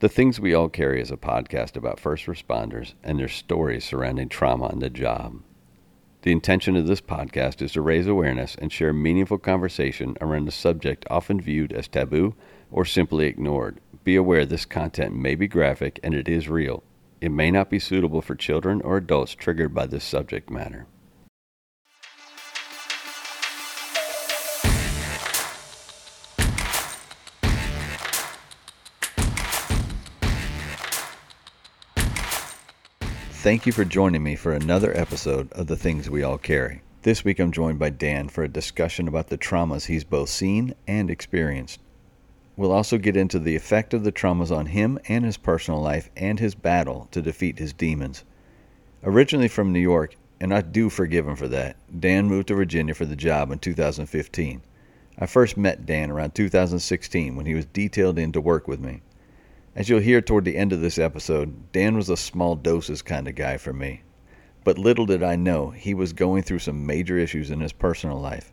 [0.00, 4.28] The Things We All Carry is a podcast about first responders and their stories surrounding
[4.28, 5.42] trauma on the job.
[6.22, 10.52] The intention of this podcast is to raise awareness and share meaningful conversation around a
[10.52, 12.36] subject often viewed as taboo
[12.70, 13.80] or simply ignored.
[14.04, 16.84] Be aware this content may be graphic and it is real.
[17.20, 20.86] It may not be suitable for children or adults triggered by this subject matter.
[33.40, 36.82] Thank you for joining me for another episode of The Things We All Carry.
[37.02, 40.74] This week I'm joined by Dan for a discussion about the traumas he's both seen
[40.88, 41.78] and experienced.
[42.56, 46.10] We'll also get into the effect of the traumas on him and his personal life
[46.16, 48.24] and his battle to defeat his demons.
[49.04, 52.92] Originally from New York, and I do forgive him for that, Dan moved to Virginia
[52.92, 54.62] for the job in 2015.
[55.16, 59.02] I first met Dan around 2016 when he was detailed in to work with me.
[59.78, 63.28] As you'll hear toward the end of this episode, Dan was a small doses kind
[63.28, 64.02] of guy for me.
[64.64, 68.18] But little did I know he was going through some major issues in his personal
[68.18, 68.52] life.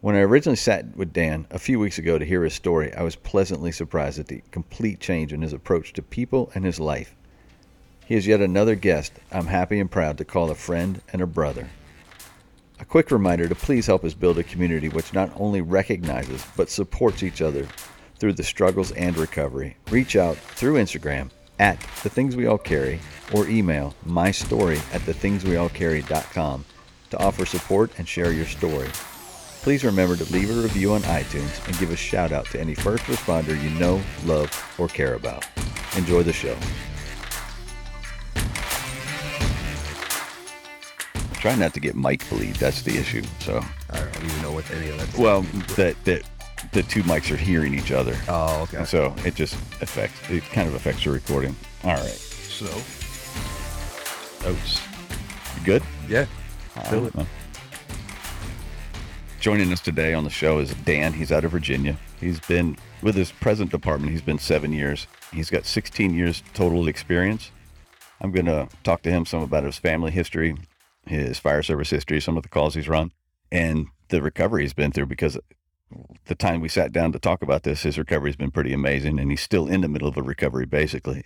[0.00, 3.02] When I originally sat with Dan a few weeks ago to hear his story, I
[3.02, 7.14] was pleasantly surprised at the complete change in his approach to people and his life.
[8.06, 11.26] He is yet another guest I'm happy and proud to call a friend and a
[11.26, 11.68] brother.
[12.80, 16.70] A quick reminder to please help us build a community which not only recognizes but
[16.70, 17.68] supports each other
[18.18, 19.76] through the struggles and recovery.
[19.90, 23.00] Reach out through Instagram at the things we all carry
[23.32, 26.64] or email my story at thethingsweallcarry.com
[27.10, 28.88] to offer support and share your story.
[29.62, 32.74] Please remember to leave a review on iTunes and give a shout out to any
[32.74, 35.46] first responder you know, love, or care about.
[35.96, 36.56] Enjoy the show.
[41.34, 42.56] Try not to get mic bleed.
[42.56, 43.22] That's the issue.
[43.40, 45.18] So, I don't even know what any of that.
[45.18, 45.42] well,
[45.76, 46.22] that that
[46.72, 48.16] the two mics are hearing each other.
[48.28, 48.78] Oh, okay.
[48.78, 51.54] And so it just affects, it kind of affects your recording.
[51.84, 52.06] All right.
[52.08, 52.66] So,
[54.48, 54.80] Oats.
[55.58, 55.82] You good?
[56.08, 56.26] yeah.
[56.90, 57.14] Feel it.
[59.40, 61.12] Joining us today on the show is Dan.
[61.12, 61.96] He's out of Virginia.
[62.20, 64.12] He's been with his present department.
[64.12, 65.06] He's been seven years.
[65.32, 67.50] He's got 16 years total experience.
[68.20, 70.56] I'm going to talk to him some about his family history,
[71.06, 73.12] his fire service history, some of the calls he's run,
[73.52, 75.38] and the recovery he's been through because
[76.26, 79.30] the time we sat down to talk about this, his recovery's been pretty amazing, and
[79.30, 81.24] he's still in the middle of a recovery, basically.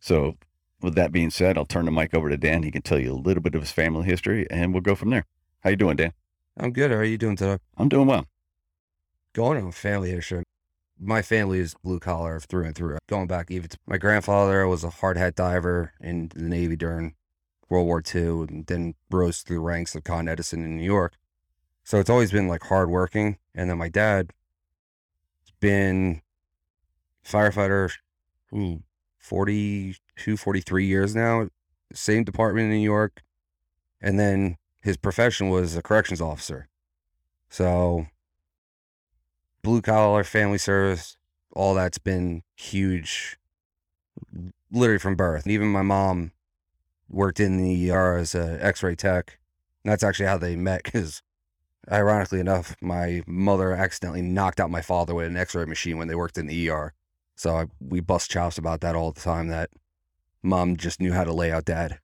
[0.00, 0.36] So,
[0.80, 2.62] with that being said, I'll turn the mic over to Dan.
[2.62, 5.10] He can tell you a little bit of his family history, and we'll go from
[5.10, 5.26] there.
[5.60, 6.12] How you doing, Dan?
[6.56, 6.90] I'm good.
[6.90, 7.58] How are you doing today?
[7.76, 8.26] I'm doing well.
[9.32, 10.42] Going on family history.
[10.98, 12.98] My family is blue collar through and through.
[13.08, 17.14] Going back even to my grandfather was a hard hat diver in the Navy during
[17.70, 21.16] World War II and then rose through the ranks of Con Edison in New York.
[21.90, 23.38] So it's always been like hardworking.
[23.52, 24.30] And then my dad
[25.42, 26.22] has been
[27.26, 27.90] firefighter
[28.54, 28.84] ooh,
[29.18, 31.48] 42, 43 years now,
[31.92, 33.24] same department in New York.
[34.00, 36.68] And then his profession was a corrections officer.
[37.48, 38.06] So
[39.60, 41.16] blue collar, family service,
[41.50, 43.36] all that's been huge,
[44.70, 45.44] literally from birth.
[45.48, 46.30] Even my mom
[47.08, 49.40] worked in the ER as an X-ray tech.
[49.82, 51.20] And that's actually how they met because
[51.90, 56.14] ironically enough, my mother accidentally knocked out my father with an X-ray machine when they
[56.14, 56.92] worked in the ER.
[57.36, 59.48] So I, we bust chops about that all the time.
[59.48, 59.70] That
[60.42, 61.98] mom just knew how to lay out dad.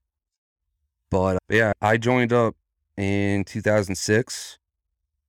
[1.11, 2.57] But uh, yeah, I joined up
[2.97, 4.59] in 2006,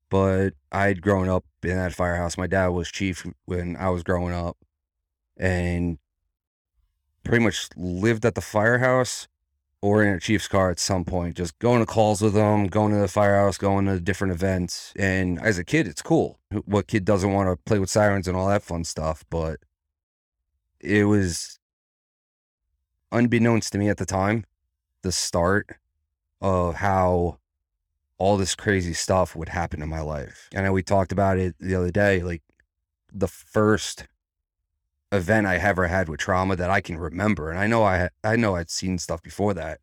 [0.10, 2.38] but I'd grown up in that firehouse.
[2.38, 4.58] My dad was chief when I was growing up,
[5.36, 6.00] and
[7.24, 9.28] pretty much lived at the firehouse
[9.88, 12.92] or in a Chiefs car at some point, just going to calls with them, going
[12.92, 14.92] to the firehouse, going to different events.
[14.98, 16.40] And as a kid, it's cool.
[16.66, 19.24] What kid doesn't want to play with sirens and all that fun stuff?
[19.30, 19.62] But
[20.82, 21.58] it was
[23.14, 24.44] unbeknownst to me at the time,
[25.04, 25.78] the start
[26.42, 27.40] of how
[28.18, 30.50] all this crazy stuff would happen in my life.
[30.54, 32.42] I know we talked about it the other day, like
[33.14, 34.06] the first
[35.12, 37.50] event I ever had with trauma that I can remember.
[37.50, 39.80] And I know I I know I'd seen stuff before that,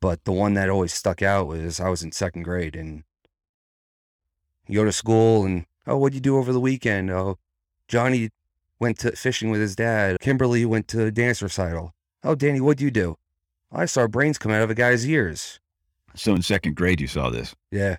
[0.00, 3.04] but the one that always stuck out was I was in second grade and
[4.66, 7.10] you go to school and oh, what'd you do over the weekend?
[7.10, 7.38] Oh,
[7.88, 8.30] Johnny
[8.78, 10.18] went to fishing with his dad.
[10.20, 11.94] Kimberly went to a dance recital.
[12.22, 13.16] Oh, Danny, what'd you do?
[13.72, 15.60] I saw brains come out of a guy's ears.
[16.14, 17.54] So in second grade, you saw this.
[17.70, 17.96] Yeah,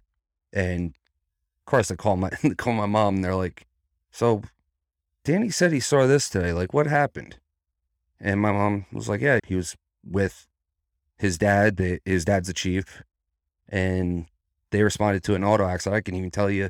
[0.51, 3.67] and of course I call my call my mom and they're like,
[4.11, 4.41] so
[5.27, 6.53] Danny said he saw this today.
[6.53, 7.35] Like, what happened?
[8.17, 10.47] And my mom was like, yeah, he was with
[11.17, 11.75] his dad.
[11.75, 13.03] The, his dad's the chief.
[13.67, 14.27] And
[14.71, 15.97] they responded to an auto accident.
[15.97, 16.69] I can even tell you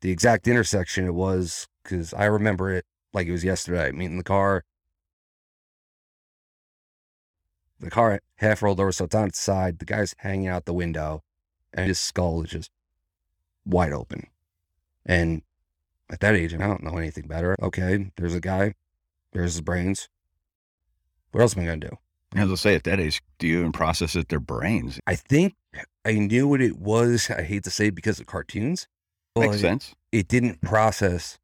[0.00, 3.86] the exact intersection it was because I remember it like it was yesterday.
[3.86, 4.64] I mean, the car,
[7.78, 9.78] The car half rolled over, so it's on its side.
[9.78, 11.22] The guy's hanging out the window,
[11.72, 12.70] and his skull is just
[13.64, 14.26] wide open.
[15.06, 15.42] And
[16.10, 17.56] at that age, I don't know anything better.
[17.62, 18.74] Okay, there's a guy,
[19.32, 20.08] there's his brains.
[21.32, 21.98] What else am I going to do?
[22.36, 24.98] As I say, at that age, do you even process it their brains?
[25.06, 25.54] I think
[26.04, 27.30] I knew what it was.
[27.30, 28.88] I hate to say it because of cartoons.
[29.36, 29.94] Makes sense.
[30.12, 31.38] It didn't process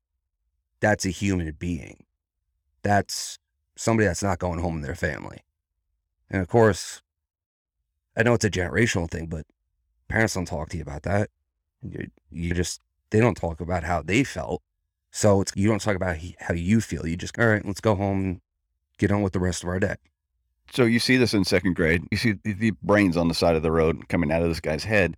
[0.81, 2.05] that's a human being.
[2.83, 3.39] That's
[3.77, 5.39] somebody that's not going home in their family.
[6.31, 7.03] And of course,
[8.17, 9.47] I know it's a generational thing, but
[10.09, 11.31] parents don't talk to you about that.
[11.83, 12.81] You, you just,
[13.11, 14.62] they don't talk about how they felt.
[15.11, 17.07] So it's, you don't talk about how you feel.
[17.07, 18.41] You just, all right, let's go home and
[18.99, 19.97] get on with the rest of our day.
[20.73, 22.05] So you see this in second grade.
[22.12, 24.85] You see the brains on the side of the road coming out of this guy's
[24.85, 25.17] head.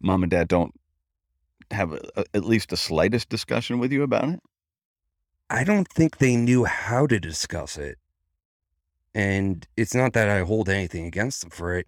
[0.00, 0.74] Mom and dad don't
[1.70, 4.40] have a, a, at least the slightest discussion with you about it.
[5.48, 7.98] I don't think they knew how to discuss it.
[9.14, 11.86] And it's not that I hold anything against them for it,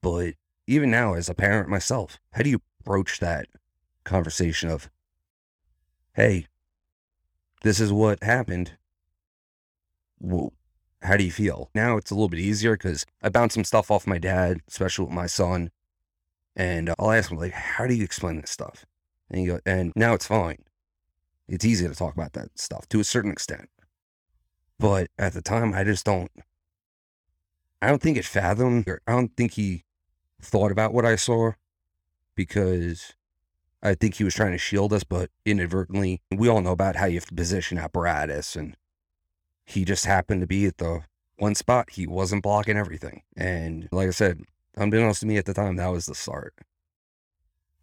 [0.00, 0.34] but
[0.68, 3.48] even now, as a parent myself, how do you broach that
[4.04, 4.90] conversation of,
[6.14, 6.46] hey,
[7.62, 8.72] this is what happened?
[10.18, 10.52] Well,
[11.02, 11.70] how do you feel?
[11.74, 15.06] Now it's a little bit easier because I bounce some stuff off my dad, especially
[15.06, 15.70] with my son.
[16.54, 18.84] And uh, I'll ask him, like, how do you explain this stuff?
[19.30, 20.58] And, he go, and now it's fine.
[21.48, 23.68] It's easy to talk about that stuff to a certain extent.
[24.78, 26.30] But at the time, I just don't,
[27.80, 29.84] I don't think it fathomed, or I don't think he
[30.40, 31.52] thought about what I saw
[32.34, 33.14] because
[33.82, 37.06] I think he was trying to shield us, but inadvertently, we all know about how
[37.06, 38.76] you have to position apparatus, and
[39.66, 41.00] he just happened to be at the
[41.36, 41.90] one spot.
[41.90, 43.22] He wasn't blocking everything.
[43.36, 44.42] And like I said,
[44.76, 46.54] unbeknownst to me at the time, that was the start.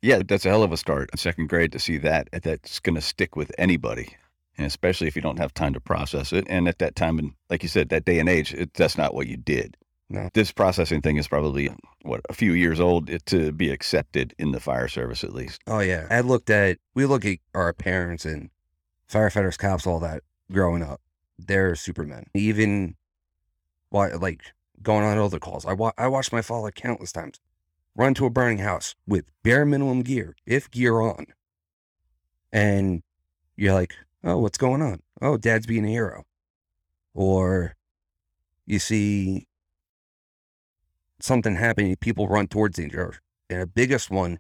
[0.02, 2.30] Yeah, that's a hell of a start in second grade to see that.
[2.32, 4.16] That's going to stick with anybody
[4.60, 6.46] and especially if you don't have time to process it.
[6.50, 9.14] And at that time, and like you said, that day and age, it, that's not
[9.16, 9.78] what you did.
[10.10, 10.30] No.
[10.34, 11.70] This processing thing is probably
[12.02, 15.62] what a few years old to be accepted in the fire service, at least.
[15.68, 18.50] Oh yeah, I looked at we look at our parents and
[19.08, 21.00] firefighters, cops, all that growing up.
[21.38, 22.26] They're supermen.
[22.34, 22.96] Even
[23.92, 24.42] why like
[24.82, 25.66] going on other calls.
[25.66, 27.40] I wa- I watched my father countless times
[27.96, 31.26] run to a burning house with bare minimum gear, if gear on,
[32.52, 33.04] and
[33.58, 35.02] you're like, oh, what's going on?
[35.22, 36.24] Oh, dad's being a hero.
[37.14, 37.76] Or
[38.66, 39.48] you see
[41.20, 43.16] something happening, people run towards danger.
[43.50, 44.40] And the biggest one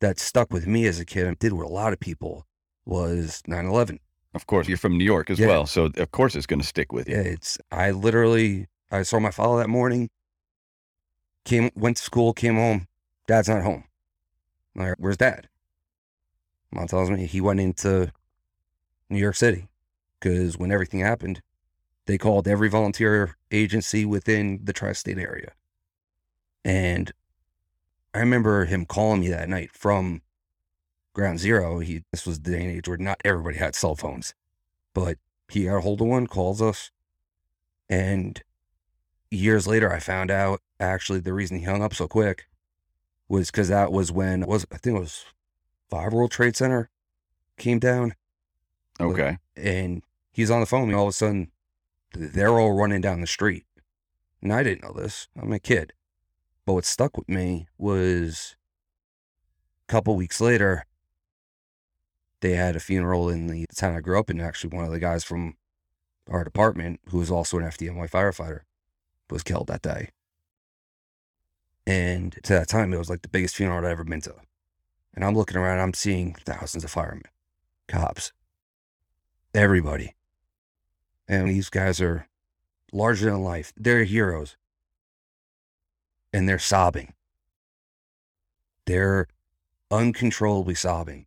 [0.00, 2.46] that stuck with me as a kid and did with a lot of people
[2.84, 4.00] was 9 11.
[4.34, 5.48] Of course, you're from New York as Yeah.
[5.48, 5.66] well.
[5.66, 7.16] So, of course, it's going to stick with you.
[7.16, 10.10] Yeah, it's, I literally, I saw my father that morning,
[11.44, 12.86] came, went to school, came home.
[13.26, 13.84] Dad's not home.
[14.76, 15.48] I'm like, where's dad?
[16.70, 18.12] Mom tells me he went into
[19.10, 19.68] New York City
[20.20, 21.42] because when everything happened,
[22.06, 25.52] they called every volunteer agency within the tri state area.
[26.64, 27.12] And
[28.14, 30.22] I remember him calling me that night from
[31.14, 31.78] ground zero.
[31.80, 34.34] He this was the day and age where not everybody had cell phones.
[34.94, 35.18] But
[35.48, 36.90] he got a hold of one, calls us.
[37.88, 38.42] And
[39.30, 42.46] years later I found out actually the reason he hung up so quick
[43.28, 45.24] was because that was when was I think it was
[45.90, 46.90] Five World Trade Center
[47.56, 48.14] came down
[49.00, 49.38] Okay.
[49.56, 50.88] and he's on the phone.
[50.88, 51.50] And all of a sudden,
[52.12, 53.64] they're all running down the street.
[54.42, 55.28] And I didn't know this.
[55.40, 55.92] I'm a kid.
[56.68, 58.54] But what stuck with me was
[59.88, 60.84] a couple weeks later,
[62.42, 64.38] they had a funeral in the town I grew up in.
[64.38, 65.56] Actually, one of the guys from
[66.28, 68.64] our department, who was also an FDNY firefighter,
[69.30, 70.10] was killed that day.
[71.86, 74.34] And to that time, it was like the biggest funeral I'd ever been to.
[75.14, 77.22] And I'm looking around, I'm seeing thousands of firemen,
[77.86, 78.34] cops,
[79.54, 80.16] everybody.
[81.26, 82.28] And these guys are
[82.92, 83.72] larger than life.
[83.74, 84.58] They're heroes.
[86.32, 87.14] And they're sobbing.
[88.86, 89.26] They're
[89.90, 91.26] uncontrollably sobbing.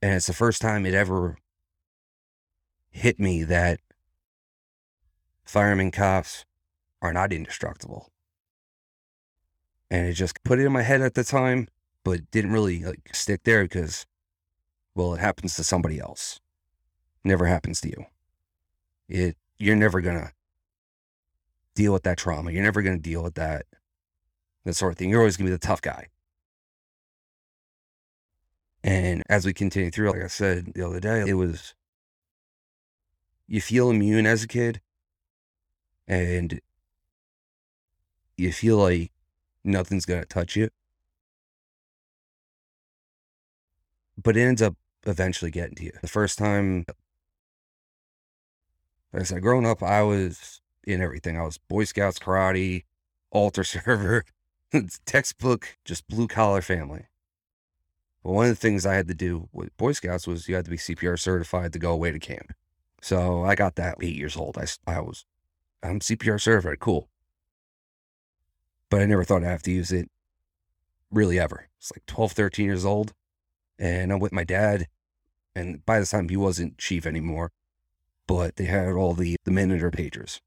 [0.00, 1.38] And it's the first time it ever
[2.90, 3.80] hit me that
[5.44, 6.44] firemen, cops
[7.00, 8.10] are not indestructible.
[9.90, 11.68] And it just put it in my head at the time,
[12.04, 14.06] but didn't really like stick there because
[14.94, 16.40] well, it happens to somebody else.
[17.24, 18.06] Never happens to you.
[19.08, 20.32] It you're never gonna
[21.74, 22.50] deal with that trauma.
[22.50, 23.66] You're never gonna deal with that
[24.64, 25.10] that sort of thing.
[25.10, 26.08] You're always gonna be the tough guy.
[28.84, 31.74] And as we continue through, like I said the other day, it was
[33.46, 34.80] you feel immune as a kid
[36.08, 36.60] and
[38.36, 39.12] you feel like
[39.64, 40.70] nothing's gonna touch you.
[44.22, 44.76] But it ends up
[45.06, 45.92] eventually getting to you.
[46.00, 46.84] The first time,
[49.12, 51.38] like I said, growing up, I was in everything.
[51.38, 52.84] I was Boy Scouts, karate,
[53.30, 54.24] altar server,
[55.06, 57.06] textbook, just blue collar family.
[58.22, 60.64] But one of the things I had to do with Boy Scouts was you had
[60.64, 62.52] to be CPR certified to go away to camp.
[63.00, 64.56] So I got that eight years old.
[64.56, 65.24] I, I was,
[65.82, 66.78] I'm CPR certified.
[66.78, 67.08] Cool.
[68.88, 70.08] But I never thought I'd have to use it
[71.10, 71.68] really ever.
[71.78, 73.12] It's like 12, 13 years old.
[73.78, 74.86] And I'm with my dad.
[75.56, 77.50] And by this time, he wasn't chief anymore,
[78.26, 80.40] but they had all the, the men in their pagers.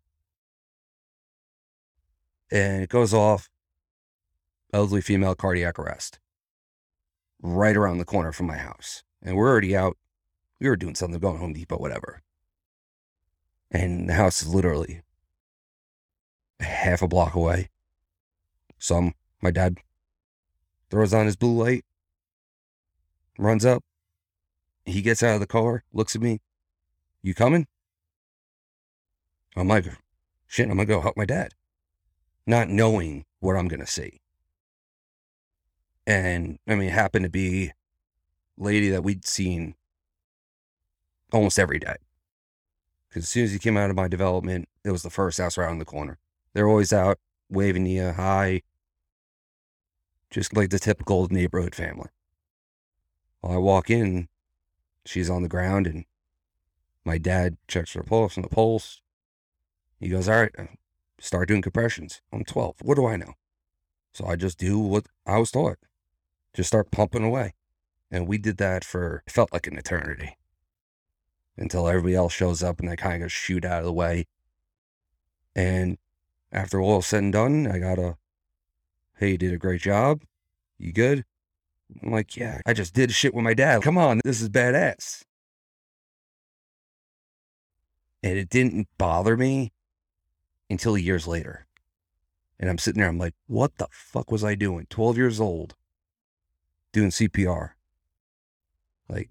[2.56, 3.50] And it goes off
[4.72, 6.20] elderly female cardiac arrest
[7.42, 9.04] right around the corner from my house.
[9.22, 9.98] And we're already out.
[10.62, 12.22] We were doing something, going Home Depot, whatever.
[13.72, 15.02] And the house is literally
[16.62, 17.72] half a block away.
[18.80, 19.80] So my dad
[20.90, 21.84] throws on his blue light,
[23.38, 23.84] runs up.
[24.86, 26.40] He gets out of the car, looks at me.
[27.22, 27.68] You coming?
[29.58, 29.88] I'm like,
[30.48, 31.54] shit, I'm gonna go help my dad.
[32.48, 34.22] Not knowing what I'm gonna see.
[36.08, 37.72] And I mean, it happened to be
[38.58, 39.76] lady that we'd seen
[41.32, 41.96] almost every day.
[43.10, 45.58] Because as soon as he came out of my development, it was the first house
[45.58, 46.18] right on the corner.
[46.54, 47.18] They're always out
[47.50, 48.62] waving you hi,
[50.30, 52.10] just like the typical neighborhood family.
[53.42, 54.28] Well, I walk in,
[55.06, 56.06] she's on the ground, and
[57.04, 59.02] my dad checks her pulse and the pulse.
[60.00, 60.52] He goes, All right,
[61.20, 62.22] start doing compressions.
[62.32, 62.76] I'm 12.
[62.82, 63.34] What do I know?
[64.14, 65.78] So I just do what I was taught
[66.56, 67.54] just start pumping away.
[68.10, 70.38] And we did that for, it felt like an eternity
[71.58, 74.26] until everybody else shows up and they kind of shoot out of the way.
[75.56, 75.98] And
[76.52, 78.18] after all said and done, I got a,
[79.18, 80.24] hey, you did a great job.
[80.78, 81.26] You good?
[82.02, 83.82] I'm like, yeah, I just did shit with my dad.
[83.82, 85.24] Come on, this is badass.
[88.24, 89.72] And it didn't bother me
[90.70, 91.68] until years later.
[92.60, 94.88] And I'm sitting there, I'm like, what the fuck was I doing?
[94.90, 95.76] 12 years old
[96.94, 97.72] doing CPR.
[99.10, 99.30] Like,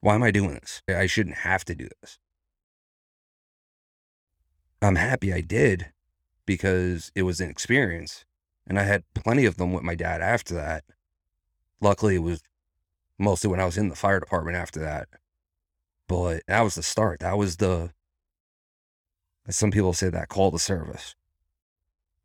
[0.00, 0.82] why am I doing this?
[0.88, 2.18] I shouldn't have to do this.
[4.82, 5.92] I'm happy I did
[6.44, 8.24] because it was an experience.
[8.66, 10.84] And I had plenty of them with my dad after that.
[11.80, 12.42] Luckily, it was
[13.18, 15.08] mostly when I was in the fire department after that.
[16.08, 17.20] But that was the start.
[17.20, 17.92] That was the,
[19.46, 21.14] as some people say, that call to service.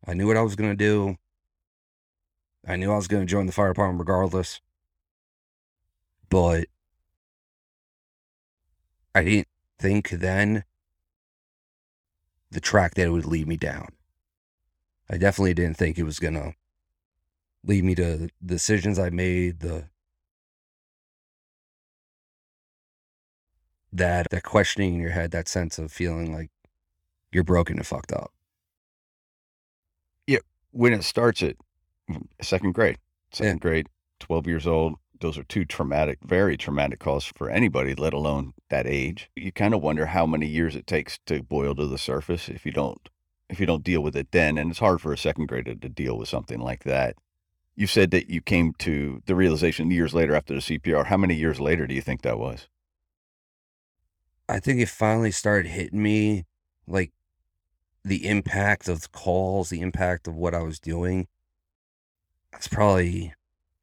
[0.06, 1.16] I knew what I was going to do.
[2.66, 4.60] I knew I was going to join the fire department regardless.
[6.28, 6.66] But
[9.14, 9.48] I didn't
[9.78, 10.64] think then
[12.50, 13.88] the track that it would lead me down.
[15.10, 16.54] I definitely didn't think it was going to
[17.64, 19.88] lead me to the decisions I made, the
[23.92, 26.50] that that questioning in your head, that sense of feeling like
[27.32, 28.32] you're broken and fucked up.
[30.26, 30.38] Yeah,
[30.70, 31.56] when it starts at
[32.10, 32.98] mm, second grade.
[33.32, 33.58] Second Yeah.
[33.60, 33.88] grade,
[34.20, 34.96] 12 years old.
[35.20, 39.30] Those are two traumatic, very traumatic calls for anybody, let alone that age.
[39.36, 42.66] You kind of wonder how many years it takes to boil to the surface if
[42.66, 43.08] you don't
[43.48, 44.58] if you don't deal with it then.
[44.58, 47.16] And it's hard for a second grader to deal with something like that.
[47.76, 51.06] You said that you came to the realization years later after the CPR.
[51.06, 52.68] How many years later do you think that was?
[54.48, 56.44] I think it finally started hitting me
[56.86, 57.12] like
[58.04, 61.28] the impact of the calls, the impact of what I was doing.
[62.52, 63.34] I was probably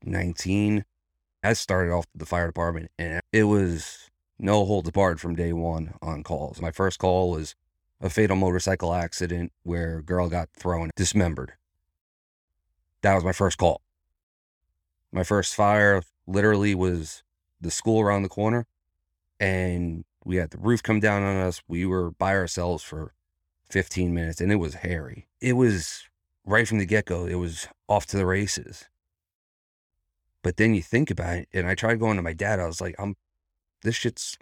[0.03, 0.85] 19.
[1.43, 5.93] I started off the fire department and it was no holds barred from day one
[6.01, 6.61] on calls.
[6.61, 7.55] My first call was
[8.01, 11.53] a fatal motorcycle accident where a girl got thrown dismembered.
[13.01, 13.81] That was my first call.
[15.11, 17.23] My first fire literally was
[17.59, 18.67] the school around the corner
[19.39, 21.61] and we had the roof come down on us.
[21.67, 23.13] We were by ourselves for
[23.69, 25.27] 15 minutes and it was hairy.
[25.41, 26.03] It was
[26.45, 28.85] right from the get go, it was off to the races.
[30.41, 32.59] But then you think about it, and I tried going to my dad.
[32.59, 33.15] I was like, I'm,
[33.83, 34.38] this shit's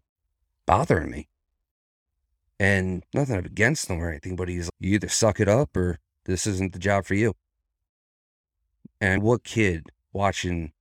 [0.66, 1.28] bothering me.
[2.60, 6.00] And nothing against him or anything, but he's like, you either suck it up or
[6.26, 7.34] this isn't the job for you.
[9.00, 10.72] And what kid watching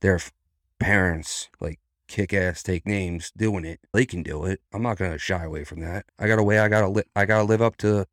[0.00, 0.20] their
[0.78, 1.79] parents like
[2.10, 4.60] kick ass take names doing it, they can do it.
[4.72, 6.04] I'm not gonna shy away from that.
[6.18, 8.06] I got a way I gotta li- I gotta live up to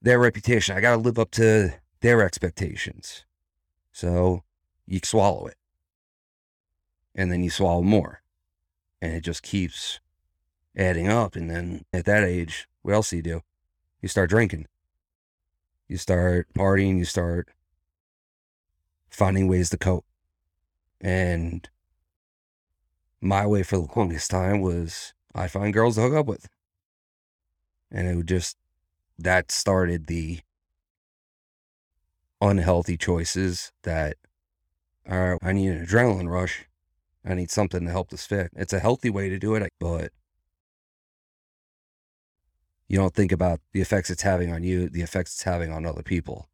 [0.00, 0.76] their reputation.
[0.76, 3.24] I gotta live up to their expectations.
[3.90, 4.44] So
[4.86, 5.56] you swallow it.
[7.14, 8.22] And then you swallow more.
[9.02, 10.00] And it just keeps
[10.76, 11.36] adding up.
[11.36, 13.42] And then at that age, what else do you do?
[14.00, 14.66] You start drinking.
[15.88, 16.98] You start partying.
[16.98, 17.48] You start
[19.10, 20.06] finding ways to cope.
[21.00, 21.68] And
[23.22, 26.48] my way for the longest time was I find girls to hook up with.
[27.90, 28.56] And it would just,
[29.18, 30.40] that started the
[32.40, 34.16] unhealthy choices that,
[35.08, 36.66] all right, I need an adrenaline rush.
[37.24, 38.50] I need something to help this fit.
[38.56, 40.10] It's a healthy way to do it, but
[42.88, 45.86] you don't think about the effects it's having on you, the effects it's having on
[45.86, 46.48] other people.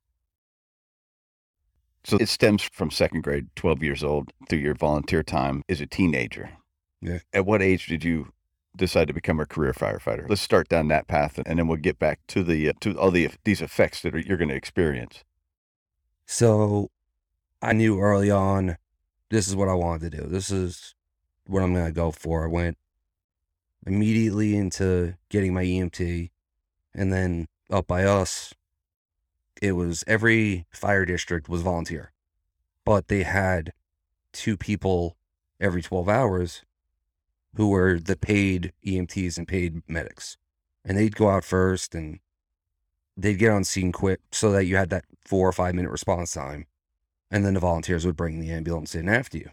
[2.04, 5.86] So it stems from second grade, 12 years old, through your volunteer time as a
[5.86, 6.57] teenager.
[7.00, 7.18] Yeah.
[7.32, 8.32] At what age did you
[8.76, 10.28] decide to become a career firefighter?
[10.28, 13.10] Let's start down that path, and then we'll get back to the uh, to all
[13.10, 15.24] the these effects that are, you're going to experience.
[16.26, 16.90] So
[17.62, 18.76] I knew early on
[19.30, 20.28] this is what I wanted to do.
[20.28, 20.94] This is
[21.46, 22.44] what I'm going to go for.
[22.44, 22.78] I went
[23.86, 26.30] immediately into getting my EMT.
[26.94, 28.54] And then up by us,
[29.60, 32.12] it was every fire district was volunteer,
[32.84, 33.72] but they had
[34.32, 35.16] two people
[35.60, 36.62] every 12 hours
[37.58, 40.36] who were the paid EMTs and paid medics.
[40.84, 42.20] And they'd go out first and
[43.16, 46.32] they'd get on scene quick so that you had that four or five minute response
[46.32, 46.66] time.
[47.32, 49.50] And then the volunteers would bring the ambulance in after you.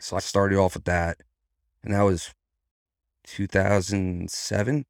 [0.00, 1.18] So I started off with that.
[1.84, 2.34] And that was
[3.28, 4.84] 2007.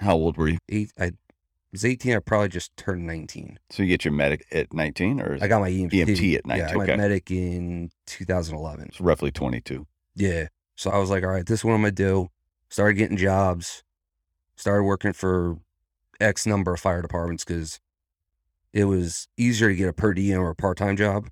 [0.00, 0.58] How old were you?
[0.68, 1.12] Eight, I
[1.70, 2.16] was 18.
[2.16, 3.60] I probably just turned 19.
[3.70, 6.48] So you get your medic at 19, or I got my EMT, EMT at 19?
[6.48, 6.92] Yeah, I okay.
[6.92, 8.86] my medic in 2011.
[8.88, 9.86] it's roughly 22.
[10.16, 10.48] Yeah.
[10.76, 12.28] So I was like, all right, this is what I'm going to do.
[12.68, 13.84] Started getting jobs,
[14.56, 15.58] started working for
[16.20, 17.80] X number of fire departments because
[18.72, 21.28] it was easier to get a per diem or a part time job.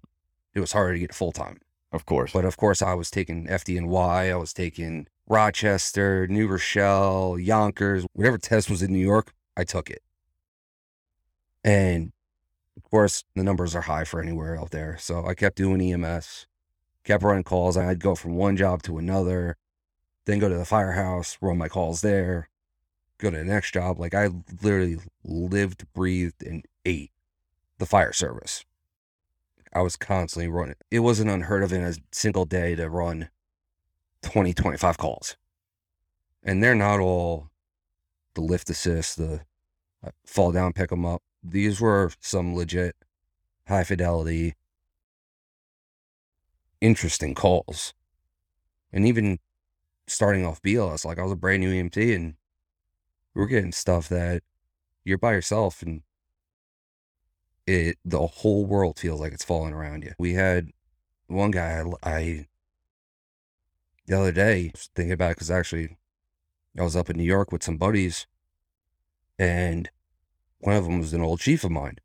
[0.54, 1.58] It was harder to get full time.
[1.92, 2.32] Of course.
[2.32, 8.38] But of course, I was taking FDNY, I was taking Rochester, New Rochelle, Yonkers, whatever
[8.38, 10.02] test was in New York, I took it.
[11.62, 12.12] And
[12.76, 14.96] of course, the numbers are high for anywhere out there.
[14.98, 16.46] So I kept doing EMS,
[17.04, 17.76] kept running calls.
[17.76, 19.56] I'd go from one job to another,
[20.24, 22.48] then go to the firehouse, run my calls there,
[23.18, 23.98] go to the next job.
[23.98, 24.30] Like I
[24.62, 27.10] literally lived, breathed, and ate
[27.78, 28.64] the fire service.
[29.72, 30.76] I was constantly running.
[30.90, 33.30] It wasn't unheard of in a single day to run
[34.22, 35.36] 20, 25 calls.
[36.42, 37.50] And they're not all
[38.34, 39.42] the lift assist, the
[40.04, 41.22] uh, fall down, pick them up.
[41.42, 42.96] These were some legit
[43.68, 44.54] high fidelity,
[46.82, 47.94] interesting calls.
[48.92, 49.38] And even
[50.06, 52.34] starting off BLS, like I was a brand new EMT and
[53.34, 54.42] we're getting stuff that
[55.04, 56.02] you're by yourself and
[57.66, 60.12] it the whole world feels like it's falling around you.
[60.18, 60.70] We had
[61.28, 62.46] one guy I, I
[64.06, 65.96] the other day thinking about it because actually
[66.78, 68.26] I was up in New York with some buddies,
[69.38, 69.90] and
[70.58, 71.98] one of them was an old chief of mine.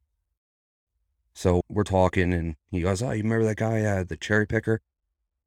[1.38, 4.82] So we're talking, and he goes, "Oh, you remember that guy, uh, the cherry picker?"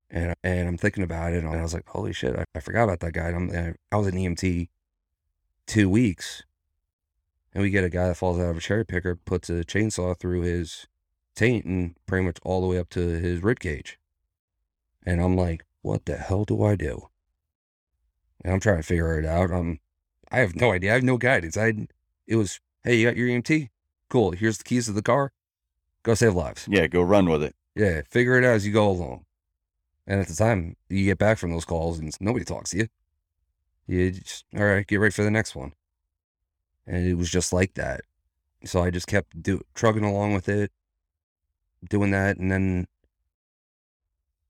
[0.09, 2.85] And and I'm thinking about it, and I was like, "Holy shit, I, I forgot
[2.85, 4.69] about that guy." And I'm, I was an EMT
[5.67, 6.45] two weeks,
[7.53, 10.17] and we get a guy that falls out of a cherry picker, puts a chainsaw
[10.17, 10.87] through his
[11.35, 13.99] taint, and pretty much all the way up to his rib cage.
[15.05, 17.09] And I'm like, "What the hell do I do?"
[18.45, 19.51] And I'm trying to figure it out.
[19.51, 19.81] Um,
[20.31, 20.93] I have no idea.
[20.93, 21.57] I have no guidance.
[21.57, 21.89] I
[22.29, 23.71] it was, "Hey, you got your EMT?
[24.09, 24.31] Cool.
[24.31, 25.33] Here's the keys to the car.
[26.03, 27.55] Go save lives." yeah, go run with it.
[27.75, 29.25] Yeah, figure it out as you go along.
[30.07, 32.89] And at the time, you get back from those calls and nobody talks to you.
[33.87, 35.73] You just, all right, get ready for the next one.
[36.87, 38.03] And it was just like that.
[38.65, 40.73] So I just kept do, trucking along with it,
[41.89, 42.39] doing that.
[42.39, 42.87] And then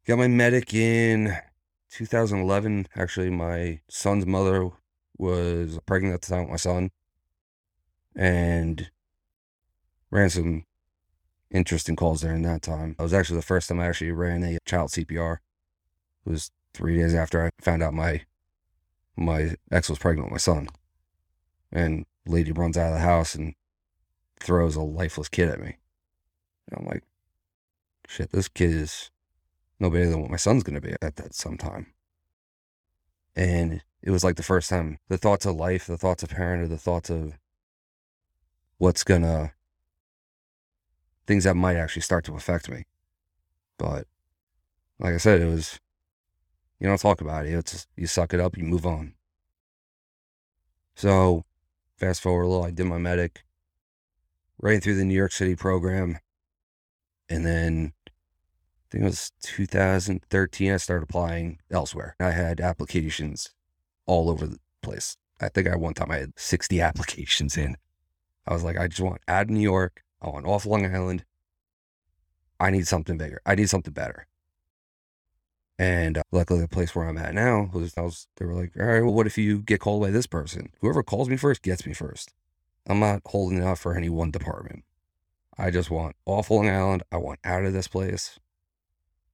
[0.06, 1.36] got my medic in
[1.90, 2.88] 2011.
[2.96, 4.70] Actually, my son's mother
[5.18, 6.90] was pregnant at the time with my son
[8.16, 8.90] and
[10.10, 10.64] ran some
[11.50, 12.96] interesting calls during that time.
[12.98, 15.38] It was actually the first time I actually ran a child CPR.
[16.26, 18.22] It was three days after I found out my
[19.16, 20.68] my ex was pregnant with my son.
[21.72, 23.54] And lady runs out of the house and
[24.40, 25.76] throws a lifeless kid at me.
[26.68, 27.02] And I'm like,
[28.06, 29.10] shit, this kid is
[29.78, 31.92] no better than what my son's gonna be at that sometime.
[33.36, 36.70] And it was like the first time the thoughts of life, the thoughts of parenthood,
[36.70, 37.38] the thoughts of
[38.78, 39.52] what's gonna
[41.26, 42.84] things that might actually start to affect me.
[43.78, 44.06] But
[44.98, 45.80] like I said, it was
[46.78, 47.54] you don't talk about it.
[47.54, 49.14] It's you suck it up, you move on.
[50.94, 51.44] So
[51.96, 53.42] fast forward a little, I did my medic,
[54.58, 56.18] ran through the New York City program,
[57.28, 60.72] and then I think it was 2013.
[60.72, 62.16] I started applying elsewhere.
[62.18, 63.50] I had applications
[64.06, 65.16] all over the place.
[65.40, 67.76] I think I one time I had 60 applications in.
[68.46, 70.02] I was like, I just want out of New York.
[70.22, 71.24] I want off Long Island.
[72.58, 73.40] I need something bigger.
[73.46, 74.26] I need something better.
[75.78, 78.84] And uh, luckily, the place where I'm at now was, was, they were like, all
[78.84, 80.70] right, well, what if you get called by this person?
[80.82, 82.34] Whoever calls me first gets me first.
[82.86, 84.84] I'm not holding it out for any one department.
[85.56, 87.02] I just want off Long Island.
[87.10, 88.38] I want out of this place.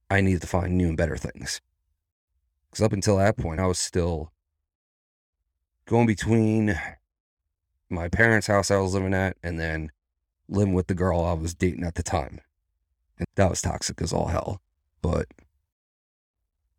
[0.09, 1.59] I need to find new and better things.
[2.69, 4.31] Because up until that point, I was still
[5.85, 6.79] going between
[7.89, 9.91] my parents' house I was living at and then
[10.49, 12.41] living with the girl I was dating at the time.
[13.17, 14.61] And that was toxic as all hell.
[15.01, 15.27] But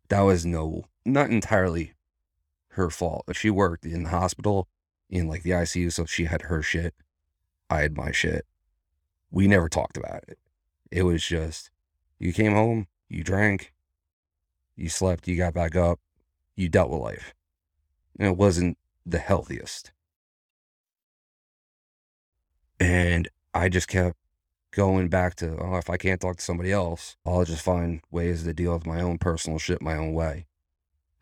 [0.09, 1.93] that was no, not entirely
[2.69, 3.25] her fault.
[3.33, 4.67] She worked in the hospital
[5.09, 6.93] in like the ICU, so she had her shit.
[7.69, 8.45] I had my shit.
[9.31, 10.39] We never talked about it.
[10.91, 11.69] It was just,
[12.17, 13.73] you came home, you drank,
[14.75, 15.99] you slept, you got back up,
[16.55, 17.33] you dealt with life.
[18.17, 19.91] And it wasn't the healthiest.
[22.79, 24.17] And I just kept
[24.71, 28.43] going back to, oh, if I can't talk to somebody else, I'll just find ways
[28.43, 30.47] to deal with my own personal shit my own way.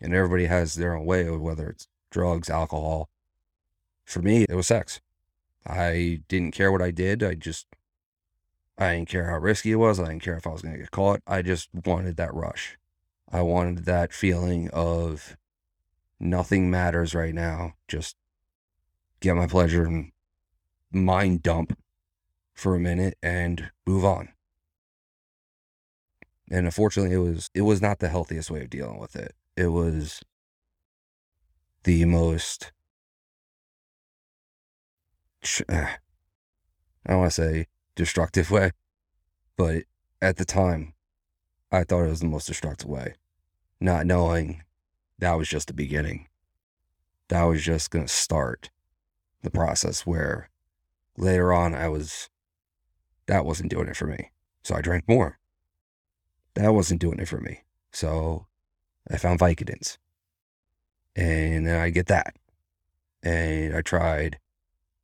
[0.02, 3.10] And everybody has their own way, whether it's drugs, alcohol.
[4.06, 5.02] For me, it was sex.
[5.66, 7.24] I didn't care what I did.
[7.24, 7.68] I just,
[8.78, 10.00] I didn't care how risky it was.
[10.00, 11.22] I didn't care if I was going to get caught.
[11.26, 12.78] I just wanted that rush.
[13.32, 15.36] I wanted that feeling of
[16.20, 17.74] nothing matters right now.
[17.88, 18.16] Just
[19.20, 20.12] get my pleasure and
[20.92, 21.78] mind dump
[22.58, 24.30] for a minute and move on.
[26.50, 29.34] And unfortunately, it was it was not the healthiest way of dealing with it.
[29.56, 30.22] It was
[31.84, 32.72] the most
[35.70, 35.88] uh,
[37.06, 38.72] I don't want to say destructive way,
[39.56, 39.84] but
[40.22, 40.94] at the time,
[41.72, 43.16] I thought it was the most destructive way,
[43.80, 44.64] not knowing
[45.20, 46.28] that was just the beginning.
[47.30, 48.70] That was just going to start
[49.42, 50.50] the process where
[51.18, 52.30] later on I was,
[53.28, 54.32] that wasn't doing it for me.
[54.64, 55.40] So I drank more.
[56.56, 57.64] That wasn't doing it for me.
[57.92, 58.48] So
[59.10, 59.98] I found Vicodins.
[61.16, 62.36] And I get that.
[63.24, 64.40] And I tried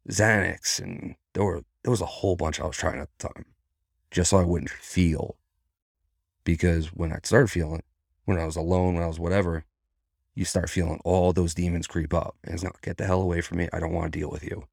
[0.09, 3.45] Xanax and there were there was a whole bunch I was trying at the time.
[4.11, 5.37] Just so I wouldn't feel.
[6.43, 7.83] Because when I started feeling,
[8.25, 9.65] when I was alone, when I was whatever,
[10.35, 12.35] you start feeling all those demons creep up.
[12.43, 13.69] And it's not, get the hell away from me.
[13.73, 14.67] I don't want to deal with you.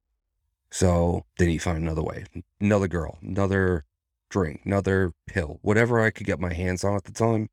[0.70, 2.24] So then you find another way,
[2.60, 3.84] another girl, another
[4.28, 7.50] drink, another pill, whatever I could get my hands on at the time,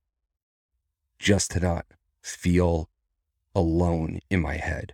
[1.18, 1.86] just to not
[2.22, 2.90] feel
[3.56, 4.94] alone in my head.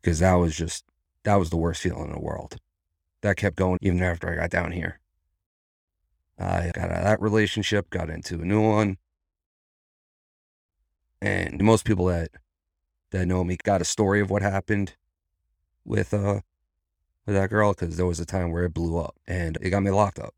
[0.00, 0.84] Because that was just,
[1.24, 2.58] that was the worst feeling in the world.
[3.22, 5.00] That kept going even after I got down here.
[6.38, 8.98] I got out of that relationship, got into a new one.
[11.20, 12.30] And most people that
[13.10, 14.94] that know me got a story of what happened
[15.84, 16.42] with uh
[17.28, 19.82] with that girl because there was a time where it blew up and it got
[19.82, 20.34] me locked up.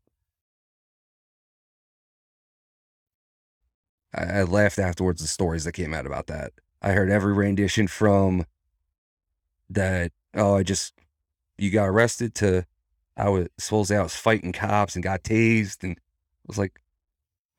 [4.13, 6.51] I, I laughed afterwards the stories that came out about that.
[6.81, 8.45] I heard every rendition from
[9.69, 10.11] that.
[10.33, 10.93] Oh, I just
[11.57, 12.65] you got arrested to
[13.15, 16.81] I was supposedly I was fighting cops and got tased and I was like,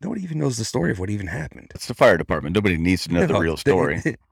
[0.03, 1.73] nobody even knows the story of what even happened.
[1.75, 2.55] It's the fire department.
[2.55, 4.03] Nobody needs to know the real story.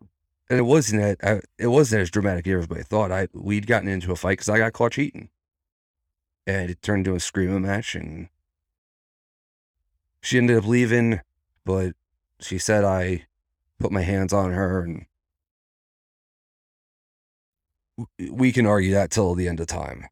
[0.51, 3.13] and it wasn't I, uh, it wasn't as dramatic as everybody thought.
[3.13, 5.31] I we'd gotten into a fight because I got caught cheating,
[6.47, 8.29] and it turned into a screaming match, and
[10.21, 11.21] she ended up leaving,
[11.65, 11.95] but
[12.41, 13.27] she said I
[13.79, 15.07] put my hands on her, and
[18.31, 20.09] we can argue that till the end of time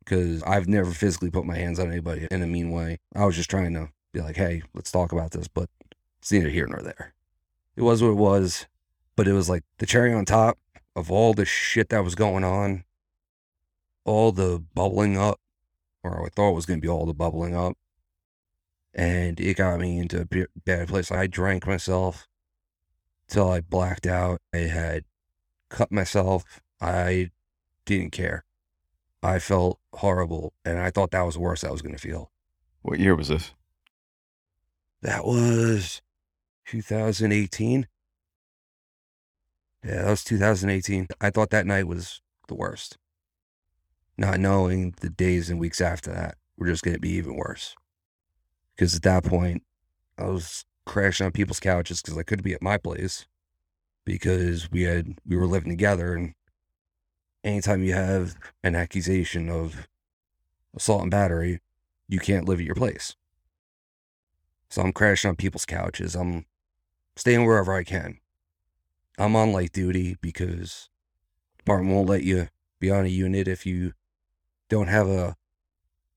[0.00, 2.98] because I've never physically put my hands on anybody in a mean way.
[3.14, 5.70] I was just trying to be like, hey, let's talk about this, but
[6.18, 7.14] it's neither here nor there.
[7.76, 8.66] It was what it was,
[9.20, 10.58] but it was like the cherry on top
[10.96, 12.84] of all the shit that was going on,
[14.06, 15.38] all the bubbling up,
[16.02, 17.76] or I thought it was going to be all the bubbling up.
[18.94, 21.12] And it got me into a bad place.
[21.12, 22.28] I drank myself
[23.28, 24.40] till I blacked out.
[24.54, 25.04] I had
[25.68, 26.62] cut myself.
[26.80, 27.30] I
[27.84, 28.46] didn't care.
[29.22, 32.30] I felt horrible, and I thought that was the worst I was going to feel.
[32.80, 33.52] What year was this?
[35.02, 36.00] That was
[36.64, 37.86] 2018.
[39.84, 41.08] Yeah, that was 2018.
[41.20, 42.98] I thought that night was the worst.
[44.18, 47.74] Not knowing the days and weeks after that were just going to be even worse.
[48.76, 49.62] Because at that point,
[50.18, 53.26] I was crashing on people's couches because I couldn't be at my place
[54.04, 56.34] because we had we were living together and
[57.44, 59.88] anytime you have an accusation of
[60.74, 61.60] assault and battery,
[62.08, 63.16] you can't live at your place.
[64.68, 66.14] So I'm crashing on people's couches.
[66.14, 66.44] I'm
[67.16, 68.18] staying wherever I can.
[69.20, 70.88] I'm on light duty because
[71.58, 73.92] department won't let you be on a unit if you
[74.70, 75.36] don't have a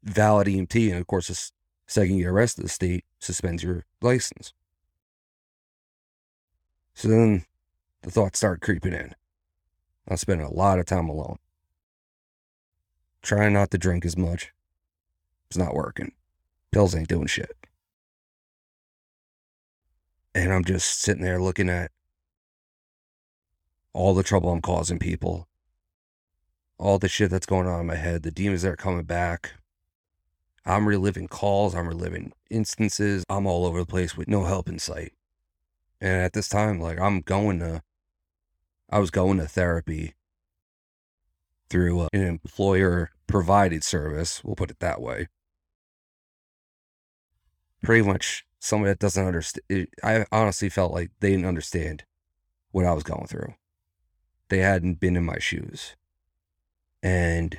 [0.01, 0.89] valid EMT.
[0.89, 1.51] And of course, the
[1.85, 4.53] second you get arrested, the state suspends your license.
[6.93, 7.43] So then
[8.03, 9.13] the thoughts start creeping in.
[10.07, 11.39] I'm spending a lot of time alone.
[13.21, 14.53] Trying not to drink as much.
[15.49, 16.13] It's not working.
[16.71, 17.57] Pills ain't doing shit.
[20.33, 21.91] And I'm just sitting there looking at
[23.93, 25.47] all the trouble I'm causing people,
[26.77, 29.53] all the shit that's going on in my head, the demons that are coming back.
[30.65, 33.23] I'm reliving calls, I'm reliving instances.
[33.29, 35.13] I'm all over the place with no help in sight.
[35.99, 37.81] And at this time, like I'm going to,
[38.89, 40.13] I was going to therapy
[41.69, 45.27] through uh, an employer provided service, we'll put it that way.
[47.81, 49.87] Pretty much someone that doesn't understand.
[50.03, 52.03] I honestly felt like they didn't understand
[52.71, 53.55] what I was going through.
[54.53, 55.95] They hadn't been in my shoes.
[57.01, 57.57] And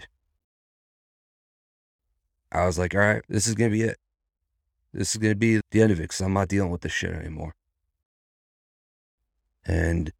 [2.52, 3.98] I was like, all right, this is going to be it.
[4.92, 6.92] This is going to be the end of it because I'm not dealing with this
[6.92, 7.57] shit anymore.
[9.66, 10.12] And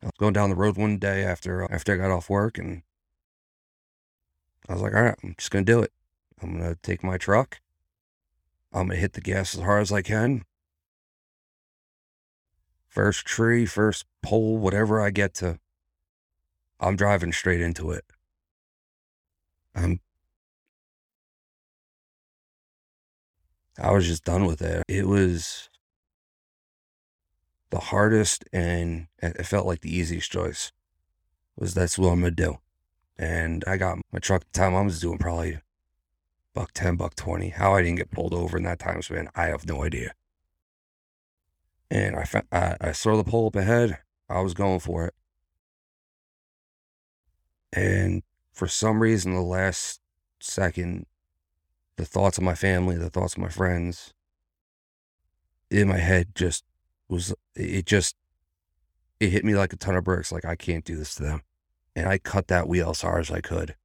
[0.00, 2.56] I was going down the road one day after uh, after I got off work
[2.56, 2.82] and
[4.68, 5.90] I was like, all right, I'm just going to do it.
[6.40, 7.58] I'm going to take my truck.
[8.72, 10.44] I'm going to hit the gas as hard as I can.
[12.86, 15.58] First tree, first pole, whatever I get to,
[16.80, 18.04] I'm driving straight into it.
[19.74, 20.00] I'm
[23.78, 24.82] I was just done with it.
[24.88, 25.68] It was
[27.70, 30.72] the hardest and it felt like the easiest choice
[31.56, 32.58] was that's what I'm gonna do.
[33.18, 35.60] And I got my truck the time I was doing probably
[36.54, 37.50] buck 10, buck 20.
[37.50, 40.14] How I didn't get pulled over in that time span, I have no idea.
[41.90, 43.98] And I, I, I saw the pole up ahead.
[44.28, 45.14] I was going for it.
[47.72, 50.00] And for some reason, the last
[50.40, 51.06] second,
[51.96, 54.12] the thoughts of my family, the thoughts of my friends
[55.70, 56.64] in my head just
[57.08, 58.16] was, it just,
[59.20, 60.32] it hit me like a ton of bricks.
[60.32, 61.42] Like, I can't do this to them.
[61.94, 63.76] And I cut that wheel as hard as I could.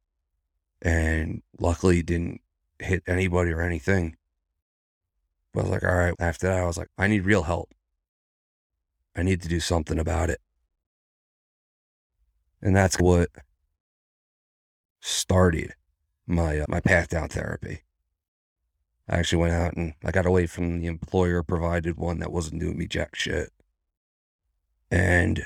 [0.82, 2.42] And luckily, didn't
[2.80, 4.16] hit anybody or anything.
[5.54, 6.14] But I was like, all right.
[6.20, 7.72] After that, I was like, I need real help.
[9.16, 10.40] I need to do something about it.
[12.62, 13.30] And that's what
[15.06, 15.76] started
[16.26, 17.84] my uh, my path down therapy.
[19.08, 22.60] I actually went out and I got away from the employer provided one that wasn't
[22.60, 23.52] doing me jack shit.
[24.90, 25.46] And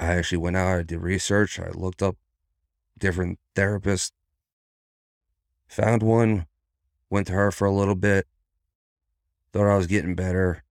[0.00, 2.16] I actually went out, I did research, I looked up
[2.98, 4.12] different therapists,
[5.68, 6.46] found one,
[7.10, 8.26] went to her for a little bit,
[9.52, 10.64] thought I was getting better,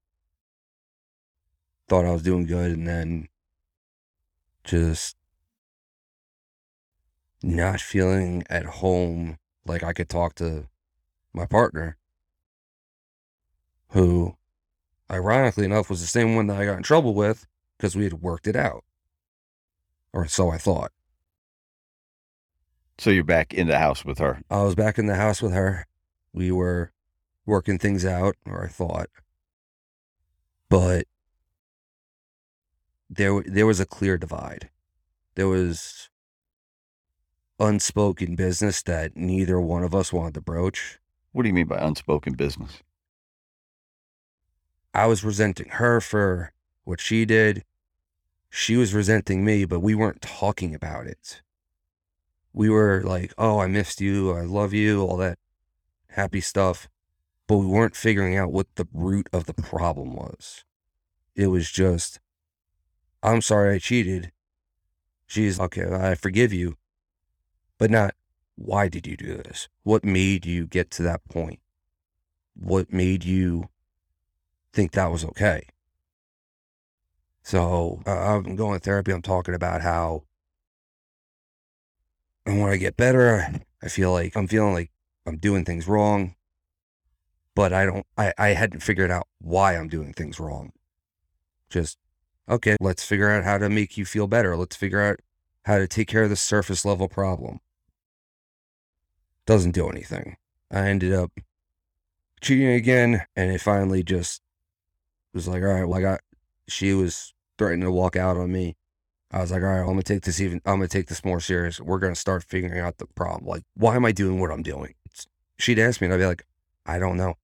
[1.88, 3.28] thought I was doing good, and then
[4.64, 5.16] just
[7.44, 10.66] not feeling at home like I could talk to
[11.32, 11.98] my partner,
[13.90, 14.36] who,
[15.10, 18.22] ironically enough, was the same one that I got in trouble with because we had
[18.22, 18.84] worked it out.
[20.12, 20.92] Or so I thought.
[22.98, 24.40] So you're back in the house with her?
[24.48, 25.86] I was back in the house with her.
[26.32, 26.92] We were
[27.44, 29.10] working things out, or I thought.
[30.68, 31.06] But
[33.10, 34.70] there, there was a clear divide.
[35.34, 36.08] There was
[37.58, 40.98] unspoken business that neither one of us wanted to broach.
[41.32, 42.82] What do you mean by unspoken business?
[44.92, 46.52] I was resenting her for
[46.84, 47.64] what she did.
[48.50, 51.42] She was resenting me, but we weren't talking about it.
[52.52, 54.32] We were like, oh, I missed you.
[54.32, 55.38] I love you, all that
[56.10, 56.88] happy stuff.
[57.48, 60.64] But we weren't figuring out what the root of the problem was.
[61.34, 62.20] It was just,
[63.22, 64.30] I'm sorry I cheated.
[65.26, 66.76] She's okay, I forgive you
[67.78, 68.14] but not
[68.56, 69.68] why did you do this?
[69.82, 71.60] What made you get to that point?
[72.54, 73.68] What made you
[74.72, 75.66] think that was okay?
[77.42, 79.12] So uh, I'm going to therapy.
[79.12, 80.22] I'm talking about how,
[82.46, 84.90] and when I get better, I feel like I'm feeling like
[85.26, 86.36] I'm doing things wrong,
[87.54, 90.72] but I don't, I, I hadn't figured out why I'm doing things wrong.
[91.68, 91.98] Just,
[92.48, 94.56] okay, let's figure out how to make you feel better.
[94.56, 95.20] Let's figure out
[95.64, 97.60] how to take care of the surface level problem
[99.46, 100.36] doesn't do anything.
[100.70, 101.32] I ended up
[102.40, 104.42] cheating again, and it finally just
[105.32, 106.20] was like, all right, well, I got,
[106.68, 108.76] she was threatening to walk out on me.
[109.30, 111.40] I was like, all right, I'm gonna take this even, I'm gonna take this more
[111.40, 111.80] serious.
[111.80, 113.46] We're gonna start figuring out the problem.
[113.46, 114.94] Like, why am I doing what I'm doing?
[115.06, 115.26] It's,
[115.58, 116.46] she'd ask me, and I'd be like,
[116.86, 117.34] I don't know.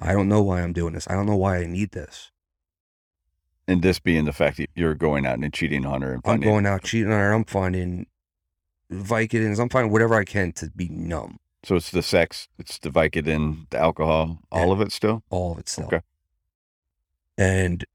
[0.00, 1.08] I don't know why I'm doing this.
[1.08, 2.30] I don't know why I need this.
[3.66, 6.48] And this being the fact that you're going out and cheating on her and finding,
[6.48, 7.32] I'm going out cheating on her.
[7.32, 8.06] I'm finding
[8.92, 9.58] Vicodins.
[9.58, 11.38] I'm finding whatever I can to be numb.
[11.64, 14.72] So it's the sex, it's the Vicodin, the alcohol, all yeah.
[14.72, 15.22] of it still?
[15.30, 15.86] All of it still.
[15.86, 16.02] Okay.
[17.38, 17.86] And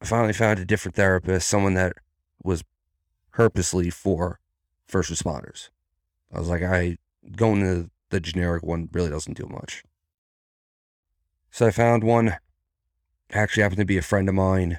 [0.00, 1.92] I finally found a different therapist, someone that
[2.42, 2.64] was
[3.30, 4.40] purposely for
[4.88, 5.68] first responders.
[6.34, 6.96] I was like, I
[7.36, 9.84] going to the generic one really doesn't do much.
[11.50, 12.36] So I found one,
[13.32, 14.78] actually happened to be a friend of mine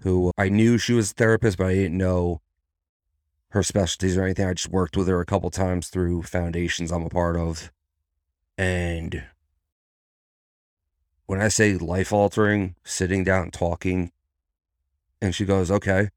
[0.00, 2.40] who I knew she was a therapist, but I didn't know
[3.50, 4.46] her specialties or anything.
[4.46, 7.72] I just worked with her a couple times through foundations I'm a part of.
[8.58, 9.24] And
[11.26, 14.12] when I say life altering, sitting down and talking,
[15.20, 16.10] and she goes, okay,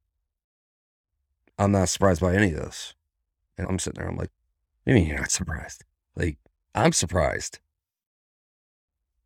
[1.57, 2.93] I'm not surprised by any of this.
[3.57, 4.31] And I'm sitting there, I'm like,
[4.87, 5.83] I mean you're not surprised?
[6.15, 6.37] Like,
[6.73, 7.59] I'm surprised.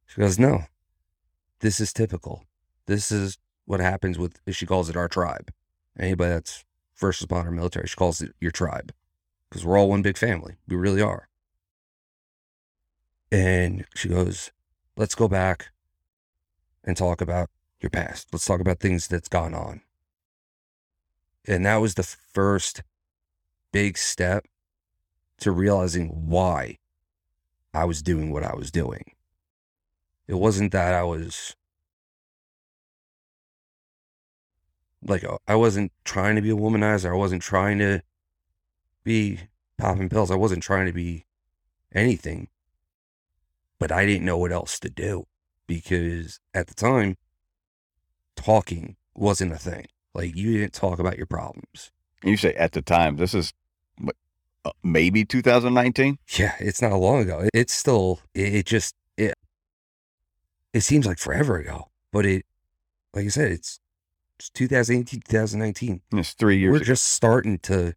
[0.05, 0.65] She goes, no,
[1.63, 2.43] this is typical.
[2.87, 5.49] This is what happens with, she calls it our tribe.
[5.97, 8.91] Anybody that's first responder military, she calls it your tribe
[9.49, 10.55] because we're all one big family.
[10.67, 11.29] We really are.
[13.31, 14.51] And she goes,
[14.97, 15.71] let's go back
[16.83, 17.49] and talk about
[17.79, 18.27] your past.
[18.33, 19.81] Let's talk about things that's gone on.
[21.47, 22.83] And that was the first
[23.71, 24.47] big step
[25.39, 26.77] to realizing why
[27.73, 29.13] I was doing what I was doing.
[30.27, 31.55] It wasn't that I was
[35.05, 37.11] like, uh, I wasn't trying to be a womanizer.
[37.11, 38.01] I wasn't trying to
[39.03, 39.39] be
[39.77, 40.31] popping pills.
[40.31, 41.25] I wasn't trying to be
[41.93, 42.47] anything.
[43.79, 45.25] But I didn't know what else to do
[45.67, 47.17] because at the time,
[48.35, 49.87] talking wasn't a thing.
[50.13, 51.91] Like, you didn't talk about your problems.
[52.23, 53.51] You say at the time, this is
[54.65, 56.17] uh, maybe 2019?
[56.37, 57.49] Yeah, it's not long ago.
[57.53, 59.33] It's still, it, it just, it,
[60.73, 62.45] it seems like forever ago, but it,
[63.13, 63.79] like I said, it's,
[64.39, 66.01] it's 2018, 2019.
[66.13, 66.85] It's three years We're ago.
[66.85, 67.93] just starting to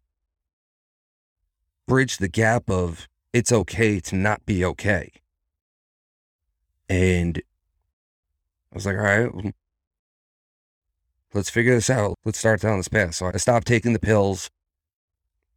[1.87, 5.11] bridge the gap of it's okay to not be okay.
[6.87, 7.41] And
[8.71, 9.53] I was like, all right,
[11.33, 12.15] let's figure this out.
[12.23, 13.15] Let's start down this path.
[13.15, 14.49] So I stopped taking the pills,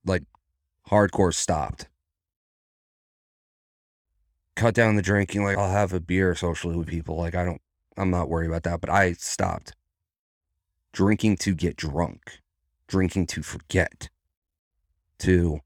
[0.05, 0.23] like
[0.89, 1.90] hardcore stopped.
[4.61, 5.43] Cut down the drinking.
[5.43, 7.17] Like I'll have a beer socially with people.
[7.17, 7.63] Like I don't,
[7.97, 8.83] I'm not worried about that.
[8.83, 9.75] But I stopped
[10.93, 12.41] drinking to get drunk,
[12.87, 14.11] drinking to forget.
[15.21, 15.61] To,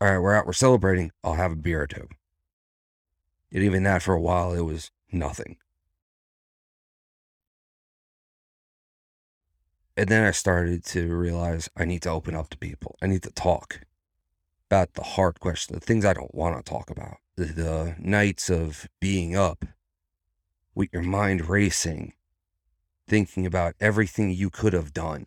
[0.00, 1.10] all right, we're out, we're celebrating.
[1.24, 2.06] I'll have a beer or two.
[3.50, 5.56] And even that for a while, it was nothing.
[9.96, 12.96] And then I started to realize I need to open up to people.
[13.02, 13.80] I need to talk
[14.70, 18.48] about the hard questions, the things I don't want to talk about, the, the nights
[18.48, 19.64] of being up
[20.74, 22.14] with your mind racing,
[23.08, 25.26] thinking about everything you could have done.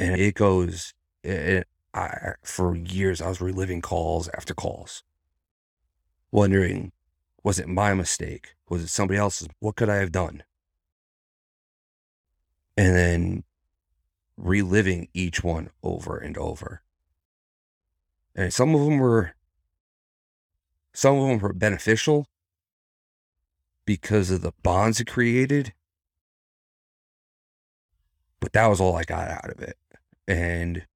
[0.00, 0.92] And it goes,
[1.24, 5.02] eh, eh, it, I, for years, I was reliving calls after calls,
[6.30, 6.92] wondering,
[7.42, 8.54] was it my mistake?
[8.68, 9.48] Was it somebody else's?
[9.60, 10.42] What could I have done?
[12.76, 13.44] and then
[14.36, 16.82] reliving each one over and over.
[18.34, 19.34] And some of them were
[20.92, 22.26] some of them were beneficial
[23.84, 25.72] because of the bonds it created.
[28.40, 29.76] But that was all I got out of it.
[30.28, 30.86] And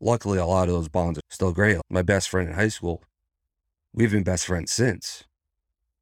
[0.00, 1.78] luckily a lot of those bonds are still great.
[1.88, 3.02] My best friend in high school,
[3.92, 5.24] we've been best friends since.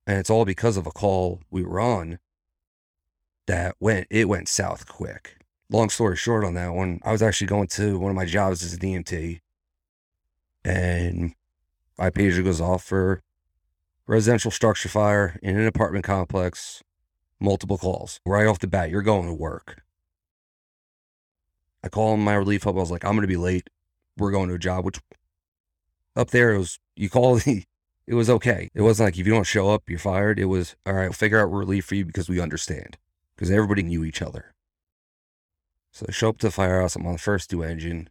[0.07, 2.19] And it's all because of a call we were on
[3.47, 5.38] that went it went south quick.
[5.71, 8.63] Long story short on that one, I was actually going to one of my jobs
[8.63, 9.41] as a DMT,
[10.65, 11.35] and
[11.99, 13.23] my pager goes off for
[14.07, 16.83] residential structure fire in an apartment complex,
[17.39, 18.91] multiple calls right off the bat.
[18.91, 19.83] You're going to work.
[21.85, 22.77] I call my relief hub.
[22.77, 23.69] I was like, I'm going to be late.
[24.17, 24.99] We're going to a job, which
[26.17, 26.79] up there it was.
[26.97, 27.65] You call the.
[28.09, 28.71] It was okay.
[28.73, 30.39] It wasn't like if you don't show up, you're fired.
[30.39, 31.03] It was all right.
[31.03, 32.97] We'll figure out relief for you because we understand
[33.37, 34.55] because everybody knew each other.
[35.99, 36.95] So I show up to the firehouse.
[36.95, 38.09] I'm on the first due engine,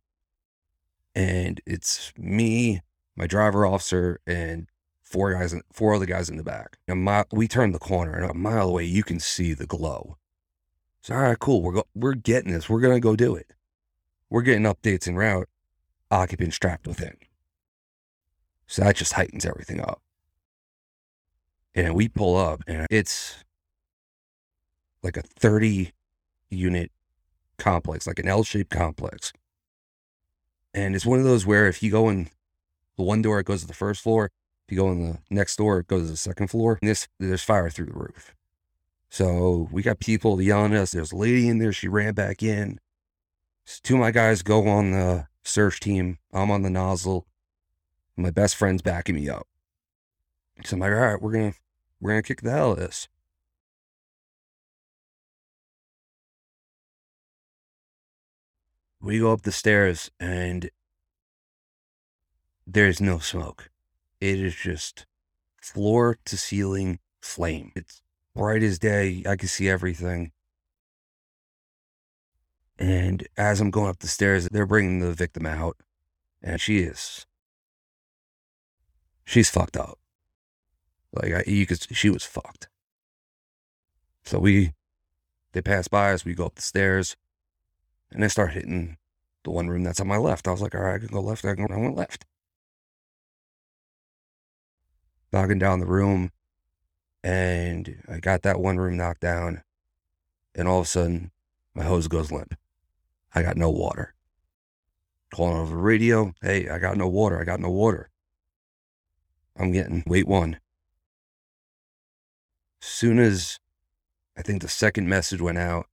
[1.15, 2.81] and it's me,
[3.15, 4.67] my driver officer, and
[5.03, 6.79] four guys, four other guys in the back.
[6.85, 10.17] And my, we turn the corner, and a mile away, you can see the glow.
[10.99, 11.61] So all right, cool.
[11.61, 12.67] We're go, we're getting this.
[12.67, 13.53] We're gonna go do it.
[14.29, 15.47] We're getting updates en route.
[16.11, 17.15] Occupant strapped within.
[18.67, 20.01] So that just heightens everything up.
[21.73, 23.45] And we pull up, and it's
[25.01, 25.93] like a 30
[26.49, 26.91] unit
[27.57, 29.33] complex, like an L shaped complex.
[30.73, 32.29] And it's one of those where if you go in
[32.97, 34.29] the one door, it goes to the first floor.
[34.67, 36.77] If you go in the next door, it goes to the second floor.
[36.81, 38.35] And this, there's fire through the roof.
[39.09, 40.91] So we got people yelling at us.
[40.91, 41.71] There's a lady in there.
[41.71, 42.79] She ran back in.
[43.65, 46.17] So two of my guys go on the search team.
[46.33, 47.25] I'm on the nozzle.
[48.15, 49.47] My best friend's backing me up.
[50.65, 51.53] So I'm like, all right, we're gonna
[52.01, 53.07] we're gonna kick the hell out of this.
[59.07, 60.69] We go up the stairs and
[62.67, 63.69] there's no smoke.
[64.19, 65.05] It is just
[65.61, 67.71] floor to ceiling flame.
[67.73, 68.01] It's
[68.35, 69.23] bright as day.
[69.25, 70.33] I can see everything.
[72.77, 75.77] And as I'm going up the stairs, they're bringing the victim out,
[76.43, 77.25] and she is,
[79.23, 79.99] she's fucked up.
[81.13, 82.67] Like I, you could, she was fucked.
[84.25, 84.73] So we,
[85.53, 86.25] they pass by us.
[86.25, 87.15] We go up the stairs,
[88.11, 88.97] and I start hitting
[89.43, 90.47] the one room that's on my left.
[90.47, 91.45] I was like, all right, I can go left.
[91.45, 91.73] I can go.
[91.73, 92.25] I went left.
[95.31, 96.31] Knocking down the room,
[97.23, 99.63] and I got that one room knocked down,
[100.55, 101.31] and all of a sudden,
[101.73, 102.55] my hose goes limp.
[103.35, 104.13] I got no water.
[105.33, 107.39] Calling over the radio, hey, I got no water.
[107.39, 108.09] I got no water.
[109.57, 110.59] I'm getting wait one.
[112.79, 113.59] Soon as
[114.37, 115.87] I think the second message went out,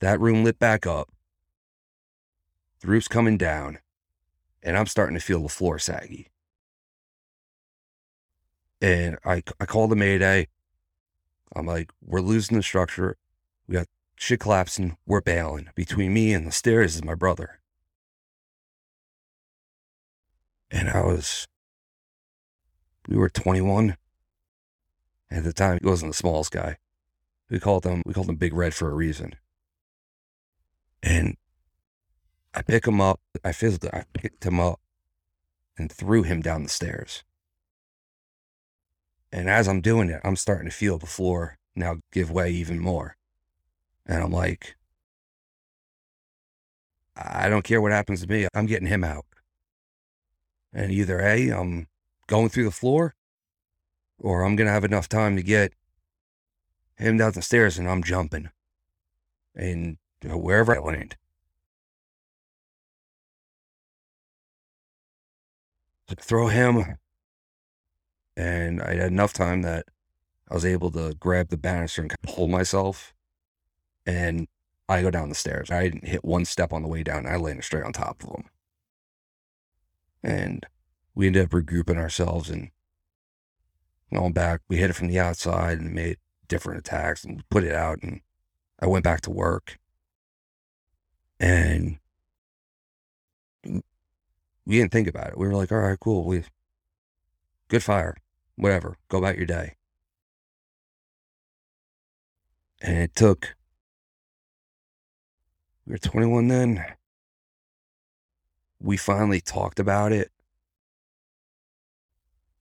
[0.00, 1.10] that room lit back up.
[2.80, 3.78] The roof's coming down,
[4.62, 6.28] and I'm starting to feel the floor saggy.
[8.80, 10.48] And I, I called the Mayday.
[11.54, 13.16] I'm like, we're losing the structure.
[13.66, 13.86] We got
[14.16, 14.98] shit collapsing.
[15.06, 15.70] We're bailing.
[15.74, 17.60] Between me and the stairs is my brother.
[20.70, 21.46] And I was,
[23.08, 23.96] we were 21.
[25.30, 26.76] At the time, he wasn't the smallest guy.
[27.48, 29.34] We called him, we called him Big Red for a reason.
[31.06, 31.36] And
[32.52, 33.20] I pick him up.
[33.44, 34.80] I physically, I picked him up
[35.78, 37.22] and threw him down the stairs.
[39.30, 42.80] And as I'm doing it, I'm starting to feel the floor now give way even
[42.80, 43.16] more.
[44.04, 44.76] And I'm like,
[47.16, 48.48] I don't care what happens to me.
[48.52, 49.26] I'm getting him out.
[50.72, 51.86] And either A, I'm
[52.26, 53.14] going through the floor,
[54.18, 55.72] or I'm going to have enough time to get
[56.96, 58.50] him down the stairs and I'm jumping.
[59.54, 59.98] And
[60.34, 61.16] wherever I land.
[66.08, 66.98] So throw him.
[68.36, 69.86] And I had enough time that
[70.50, 73.14] I was able to grab the banister and hold myself.
[74.04, 74.46] And
[74.88, 75.70] I go down the stairs.
[75.70, 77.26] I didn't hit one step on the way down.
[77.26, 78.44] I landed straight on top of him.
[80.22, 80.66] And
[81.14, 82.70] we ended up regrouping ourselves and
[84.12, 84.60] going back.
[84.68, 87.98] We hit it from the outside and made different attacks and put it out.
[88.02, 88.20] And
[88.78, 89.78] I went back to work.
[91.38, 91.98] And
[93.64, 95.38] we didn't think about it.
[95.38, 96.24] We were like, all right, cool.
[96.24, 96.44] We
[97.68, 98.16] good fire,
[98.56, 98.96] whatever.
[99.08, 99.76] Go about your day.
[102.80, 103.56] And it took
[105.86, 106.84] we were 21 then.
[108.80, 110.32] We finally talked about it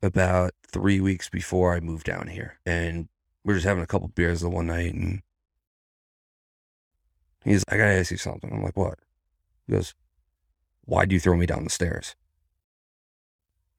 [0.02, 2.60] about three weeks before I moved down here.
[2.66, 3.10] And
[3.44, 5.24] we are just having a couple beers the one night and
[7.46, 8.52] he's like I gotta ask you something.
[8.52, 9.00] I'm like, what?
[9.68, 9.94] He goes,
[10.84, 12.16] Why do you throw me down the stairs?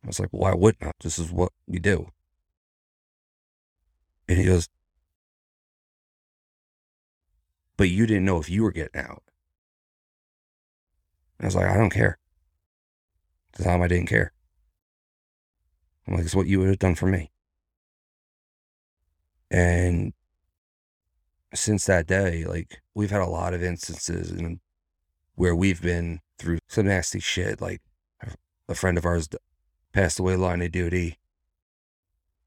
[0.04, 0.92] I was like, Why wouldn't I?
[1.02, 2.10] This is what we do.
[4.28, 4.68] And he goes,
[7.76, 9.22] But you didn't know if you were getting out.
[11.40, 12.18] I was like, I don't care.
[13.56, 14.32] The time, I didn't care.
[16.06, 17.30] I'm like, it's what you would have done for me.
[19.50, 20.12] And
[21.56, 24.60] since that day, like, we've had a lot of instances in,
[25.34, 27.60] where we've been through some nasty shit.
[27.60, 27.80] Like,
[28.68, 29.28] a friend of ours
[29.92, 31.18] passed away line of duty.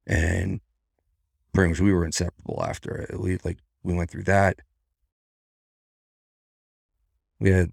[0.08, 0.62] And
[1.54, 3.20] pretty much we were inseparable after it.
[3.20, 4.60] We, like, we went through that.
[7.40, 7.72] We had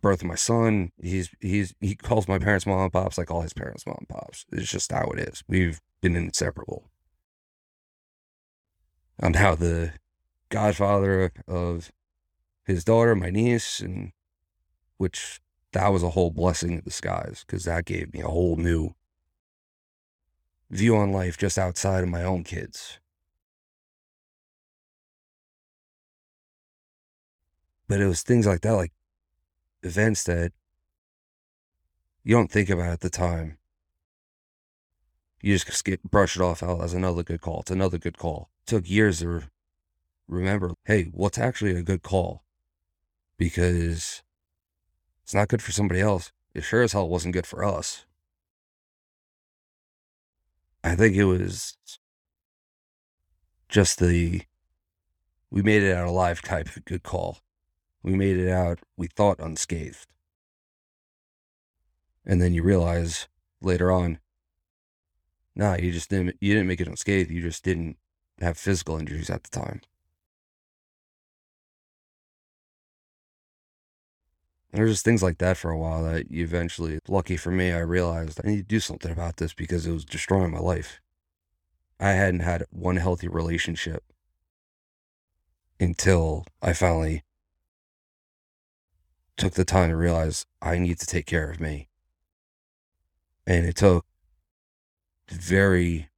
[0.00, 0.92] birth of my son.
[1.02, 3.18] He's he's he calls my parents mom and pops.
[3.18, 4.46] I call his parents mom and pops.
[4.52, 5.42] It's just how it is.
[5.48, 6.84] We've been inseparable.
[9.20, 9.92] I'm the
[10.50, 11.90] godfather of
[12.64, 14.12] his daughter, my niece, and
[14.98, 15.40] which
[15.72, 18.94] that was a whole blessing in disguise because that gave me a whole new
[20.70, 22.98] view on life just outside of my own kids.
[27.88, 28.92] But it was things like that, like
[29.82, 30.52] events that
[32.22, 33.58] you don't think about at the time.
[35.42, 37.60] You just get brush it off as another good call.
[37.60, 38.50] It's another good call.
[38.62, 39.44] It took years to
[40.30, 42.44] remember, hey, what's actually a good call?
[43.36, 44.22] Because
[45.22, 46.32] it's not good for somebody else.
[46.54, 48.06] It sure as hell wasn't good for us.
[50.82, 51.76] I think it was
[53.68, 54.42] just the
[55.50, 57.38] we made it out alive type of good call.
[58.02, 60.06] We made it out, we thought unscathed.
[62.24, 63.28] And then you realize
[63.60, 64.20] later on,
[65.54, 67.96] nah, you just didn't you didn't make it unscathed, you just didn't
[68.40, 69.82] have physical injuries at the time.
[74.72, 77.80] There's just things like that for a while that you eventually, lucky for me, I
[77.80, 81.00] realized I need to do something about this because it was destroying my life.
[81.98, 84.04] I hadn't had one healthy relationship
[85.78, 87.24] until I finally
[89.36, 91.88] took the time to realize I need to take care of me.
[93.46, 94.06] And it took
[95.28, 96.10] very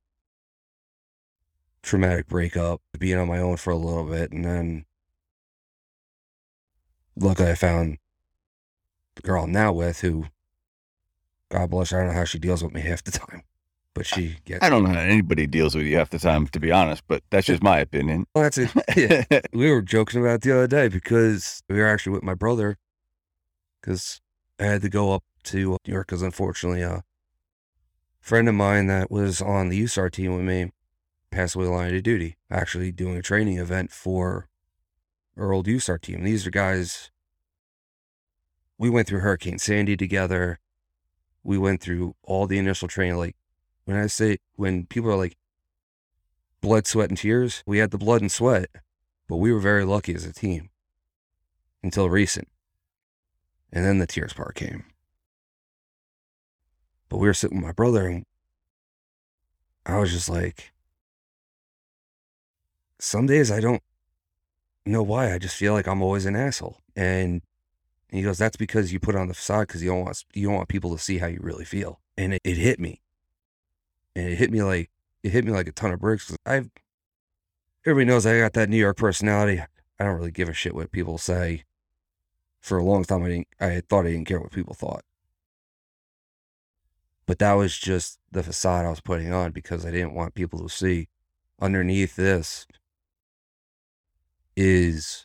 [1.83, 4.85] traumatic breakup, being on my own for a little bit, and then
[7.17, 7.99] luckily I found
[9.15, 10.27] the girl I'm now with who
[11.51, 13.43] God bless her, I don't know how she deals with me half the time
[13.95, 14.65] but she gets.
[14.65, 17.23] I don't know how anybody deals with you half the time, to be honest, but
[17.31, 18.27] that's just my opinion.
[18.35, 18.71] Well, that's it.
[18.97, 19.41] Yeah.
[19.53, 22.79] we were joking about it the other day because we were actually with my brother
[23.81, 24.21] because
[24.59, 27.05] I had to go up to uh, New York because unfortunately, uh, a
[28.21, 30.73] friend of mine that was on the USAR team with me
[31.31, 34.49] passed away line of duty, actually doing a training event for
[35.37, 36.23] our old USAR team.
[36.23, 37.11] These are guys,
[38.83, 40.59] we went through Hurricane Sandy together.
[41.45, 43.37] We went through all the initial training, like
[43.85, 45.37] when I say, when people are like
[46.61, 48.71] blood, sweat, and tears, we had the blood and sweat,
[49.29, 50.71] but we were very lucky as a team
[51.85, 52.49] until recent.
[53.73, 54.85] And then the tears part came.
[57.09, 58.27] But we were sitting with my brother, and
[59.87, 60.73] I was just like,
[62.99, 63.83] some days I don't
[64.85, 65.33] know why.
[65.33, 66.79] I just feel like I'm always an asshole.
[66.97, 67.43] And
[68.19, 70.57] he goes, that's because you put on the facade because you don't want you don't
[70.57, 72.01] want people to see how you really feel.
[72.17, 73.01] And it, it hit me
[74.15, 74.91] and it hit me like
[75.23, 76.27] it hit me like a ton of bricks.
[76.29, 76.71] Cause I've
[77.87, 79.61] everybody knows I got that New York personality.
[79.99, 81.65] I don't really give a shit what people say.
[82.61, 83.49] For a long time, I didn't.
[83.61, 85.03] I thought I didn't care what people thought,
[87.27, 90.61] but that was just the facade I was putting on because I didn't want people
[90.61, 91.09] to see
[91.61, 92.67] underneath this
[94.57, 95.25] is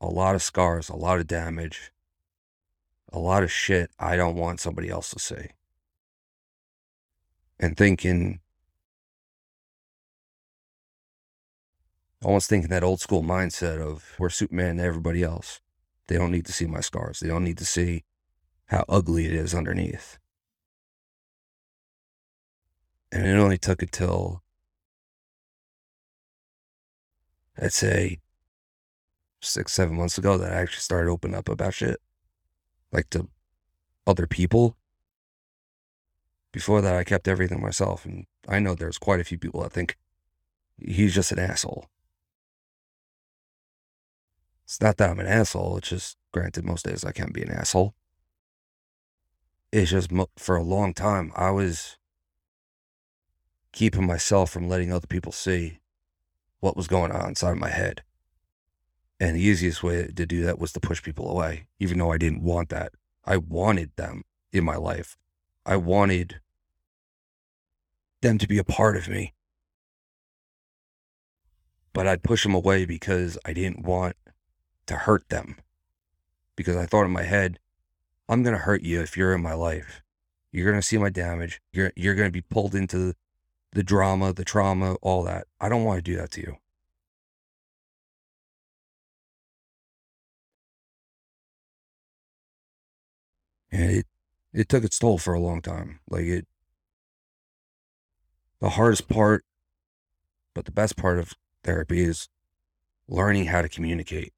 [0.00, 1.90] a lot of scars, a lot of damage,
[3.14, 5.50] a lot of shit I don't want somebody else to see
[7.60, 8.40] and thinking,
[12.22, 15.60] almost thinking that old school mindset of we're Superman to everybody else.
[16.08, 17.20] They don't need to see my scars.
[17.20, 18.04] They don't need to see
[18.66, 20.18] how ugly it is underneath.
[23.12, 24.42] And it only took until,
[27.56, 28.18] I'd say,
[29.40, 32.00] six, seven months ago that I actually started opening up about shit.
[32.94, 33.28] Like to
[34.06, 34.76] other people
[36.52, 38.04] before that, I kept everything myself.
[38.04, 39.98] And I know there's quite a few people that think
[40.78, 41.86] he's just an asshole.
[44.62, 45.76] It's not that I'm an asshole.
[45.78, 47.94] It's just, granted, most days I can't be an asshole.
[49.72, 51.98] It's just for a long time, I was
[53.72, 55.80] keeping myself from letting other people see
[56.60, 58.04] what was going on inside of my head.
[59.24, 62.18] And the easiest way to do that was to push people away, even though I
[62.18, 62.92] didn't want that.
[63.24, 65.16] I wanted them in my life.
[65.64, 66.40] I wanted
[68.20, 69.32] them to be a part of me.
[71.94, 74.16] But I'd push them away because I didn't want
[74.88, 75.56] to hurt them.
[76.54, 77.58] Because I thought in my head,
[78.28, 80.02] I'm going to hurt you if you're in my life.
[80.52, 81.62] You're going to see my damage.
[81.72, 83.14] You're, you're going to be pulled into
[83.72, 85.46] the drama, the trauma, all that.
[85.62, 86.56] I don't want to do that to you.
[93.74, 94.06] And it,
[94.52, 95.98] it took its toll for a long time.
[96.08, 96.46] Like it,
[98.60, 99.44] the hardest part,
[100.54, 101.32] but the best part of
[101.64, 102.28] therapy is
[103.08, 104.32] learning how to communicate,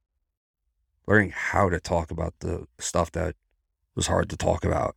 [1.06, 3.36] learning how to talk about the stuff that
[3.94, 4.96] was hard to talk about.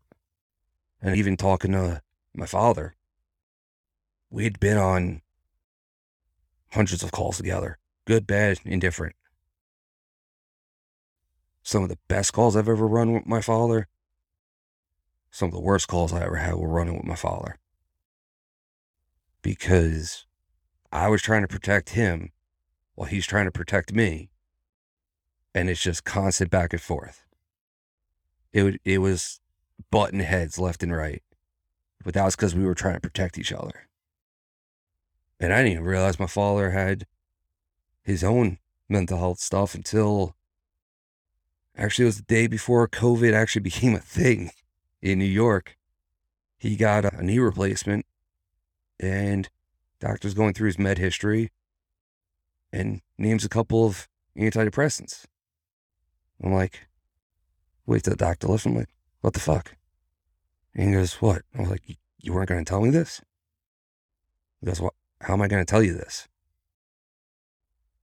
[1.01, 2.01] And even talking to
[2.33, 2.95] my father,
[4.29, 5.21] we'd been on
[6.71, 9.17] hundreds of calls together, good, bad, indifferent.
[11.61, 13.89] Some of the best calls I've ever run with my father,
[15.32, 17.57] some of the worst calls I ever had were running with my father
[19.41, 20.25] because
[20.91, 22.32] I was trying to protect him
[22.95, 24.30] while he's trying to protect me.
[25.53, 27.25] And it's just constant back and forth.
[28.53, 29.39] It it was
[29.91, 31.23] button heads left and right.
[32.03, 33.88] But that was because we were trying to protect each other.
[35.39, 37.05] And I didn't even realize my father had
[38.03, 38.57] his own
[38.88, 40.36] mental health stuff until
[41.75, 44.51] actually it was the day before COVID actually became a thing
[45.02, 45.78] in New York.
[46.58, 48.06] He got a knee replacement
[49.00, 49.50] and
[50.00, 51.52] doctor's going through his med history
[52.72, 55.26] and names a couple of antidepressants.
[56.43, 56.88] I'm like,
[57.86, 58.66] wait till the doctor left.
[58.66, 59.76] I'm like, what the fuck?
[60.76, 61.41] And he goes, what?
[61.58, 61.84] I was like,
[62.20, 63.22] you weren't going to tell me this?
[64.60, 64.93] He goes, what?
[65.22, 66.28] How am I going to tell you this?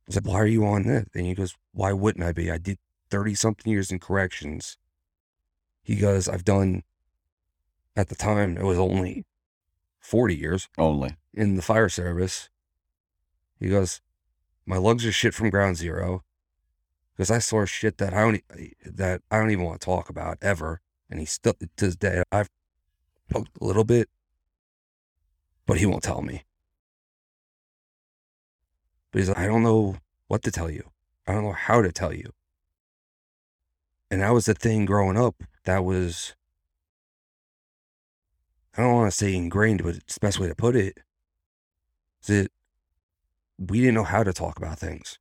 [0.08, 1.06] I said, why are you on this?
[1.14, 2.50] And he goes, why wouldn't I be?
[2.50, 2.78] I did
[3.10, 4.76] 30 something years in corrections
[5.86, 6.82] He goes, I've done,
[7.94, 9.24] at the time, it was only
[10.00, 11.14] 40 years Only.
[11.32, 12.48] in the fire service.
[13.60, 14.00] He goes,
[14.66, 16.24] my lungs are shit from ground zero
[17.14, 18.42] because I saw shit that I don't
[18.84, 20.80] that I don't even want to talk about ever.
[21.08, 22.50] And he still to this day I've
[23.30, 24.08] poked a little bit,
[25.66, 26.42] but he won't tell me.
[29.12, 30.90] But he's like, I don't know what to tell you.
[31.28, 32.32] I don't know how to tell you.
[34.10, 35.44] And that was the thing growing up.
[35.66, 36.34] That was
[38.76, 40.98] I don't want to say ingrained, but it's the best way to put it.
[42.22, 42.52] Is that
[43.58, 45.18] we didn't know how to talk about things.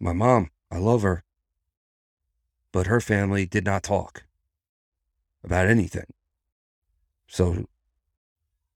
[0.00, 1.22] My mom, I love her,
[2.72, 4.24] but her family did not talk
[5.44, 6.06] about anything.
[7.26, 7.66] So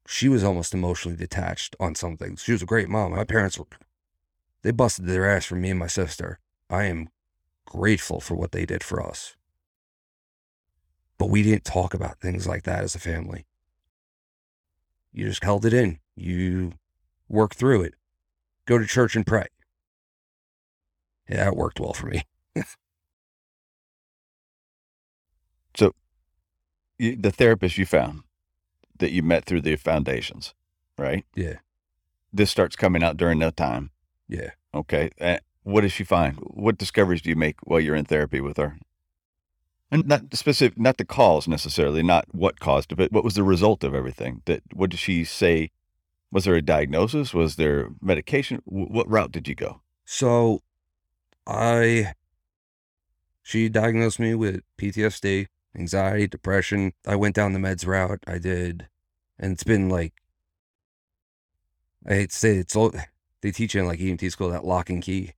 [0.06, 2.42] she was almost emotionally detached on some things.
[2.42, 3.12] She was a great mom.
[3.12, 3.66] My parents were,
[4.62, 6.38] they busted their ass for me and my sister.
[6.68, 7.08] I am
[7.66, 9.36] grateful for what they did for us.
[11.18, 13.46] But we didn't talk about things like that as a family.
[15.12, 15.98] You just held it in.
[16.16, 16.72] You
[17.28, 17.94] worked through it.
[18.66, 19.46] Go to church and pray.
[21.28, 22.24] Yeah, it worked well for me.
[27.02, 28.22] You, the therapist you found
[29.00, 30.54] that you met through the foundations,
[30.96, 31.24] right?
[31.34, 31.56] Yeah.
[32.32, 33.90] This starts coming out during that time.
[34.28, 34.50] Yeah.
[34.72, 35.10] Okay.
[35.62, 36.36] What does she find?
[36.38, 38.78] What discoveries do you make while you're in therapy with her?
[39.90, 43.42] And not specific, not the cause necessarily, not what caused it, but what was the
[43.42, 44.42] result of everything?
[44.46, 45.70] That what did she say?
[46.30, 47.34] Was there a diagnosis?
[47.34, 48.62] Was there medication?
[48.64, 49.82] Wh- What route did you go?
[50.04, 50.62] So
[51.46, 52.14] I
[53.42, 56.92] she diagnosed me with PTSD, anxiety, depression.
[57.06, 58.22] I went down the meds route.
[58.26, 58.88] I did
[59.38, 60.14] and it's been like
[62.06, 62.92] I hate to say it, it's all
[63.42, 65.32] they teach in like EMT school that lock and key.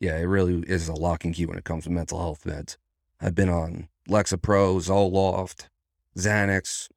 [0.00, 2.78] Yeah, it really is a lock and key when it comes to mental health meds.
[3.20, 5.68] I've been on Lexapro, Zoloft,
[6.16, 6.88] Xanax,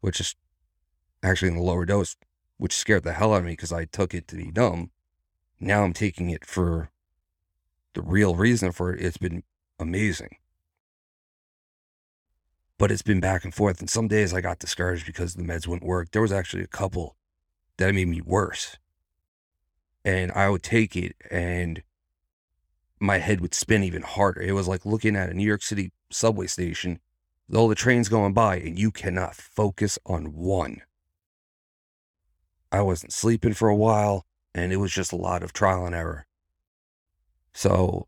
[0.00, 0.34] which is
[1.22, 2.16] actually in the lower dose,
[2.56, 4.90] which scared the hell out of me because I took it to be dumb.
[5.60, 6.90] Now I'm taking it for
[7.94, 9.00] the real reason for it.
[9.00, 9.44] It's been
[9.78, 10.36] amazing.
[12.78, 13.78] But it's been back and forth.
[13.78, 16.10] And some days I got discouraged because the meds wouldn't work.
[16.10, 17.16] There was actually a couple
[17.76, 18.76] that made me worse.
[20.04, 21.82] And I would take it and
[23.00, 24.42] my head would spin even harder.
[24.42, 27.00] It was like looking at a New York City subway station,
[27.48, 30.82] with all the trains going by, and you cannot focus on one.
[32.70, 35.94] I wasn't sleeping for a while, and it was just a lot of trial and
[35.94, 36.26] error.
[37.52, 38.06] So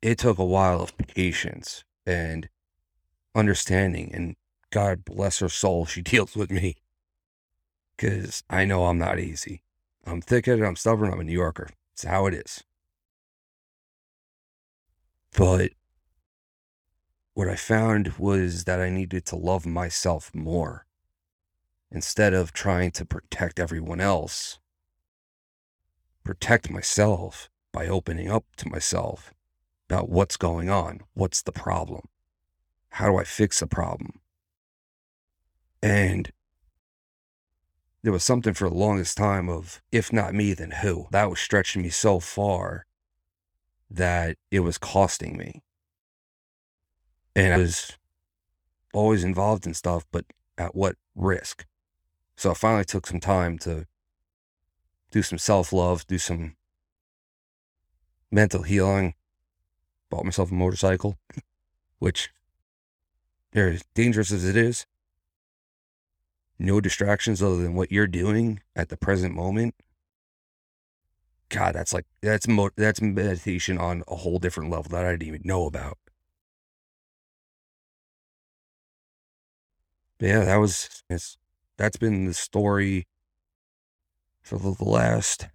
[0.00, 2.48] it took a while of patience and
[3.34, 4.10] understanding.
[4.14, 4.36] And
[4.70, 6.76] God bless her soul, she deals with me.
[7.96, 9.62] Because I know I'm not easy.
[10.04, 11.68] I'm thick headed, I'm stubborn, I'm a New Yorker.
[11.92, 12.64] It's how it is.
[15.36, 15.72] But
[17.34, 20.86] what I found was that I needed to love myself more
[21.90, 24.58] instead of trying to protect everyone else.
[26.24, 29.32] Protect myself by opening up to myself
[29.88, 32.08] about what's going on, what's the problem,
[32.90, 34.20] how do I fix the problem.
[35.82, 36.32] And
[38.02, 41.08] there was something for the longest time of, if not me, then who?
[41.10, 42.86] That was stretching me so far
[43.92, 45.62] that it was costing me.
[47.34, 47.96] And I was
[48.92, 50.24] always involved in stuff, but
[50.58, 51.66] at what risk?
[52.36, 53.86] So I finally took some time to
[55.10, 56.56] do some self love, do some
[58.30, 59.14] mental healing.
[60.10, 61.18] Bought myself a motorcycle,
[61.98, 62.30] which,
[63.54, 64.86] as dangerous as it is,
[66.58, 69.74] no distractions other than what you're doing at the present moment.
[71.52, 75.28] God, that's like that's mo- that's meditation on a whole different level that I didn't
[75.28, 75.98] even know about.
[80.18, 81.36] But yeah, that was it's
[81.76, 83.06] that's been the story
[84.40, 85.48] for the the last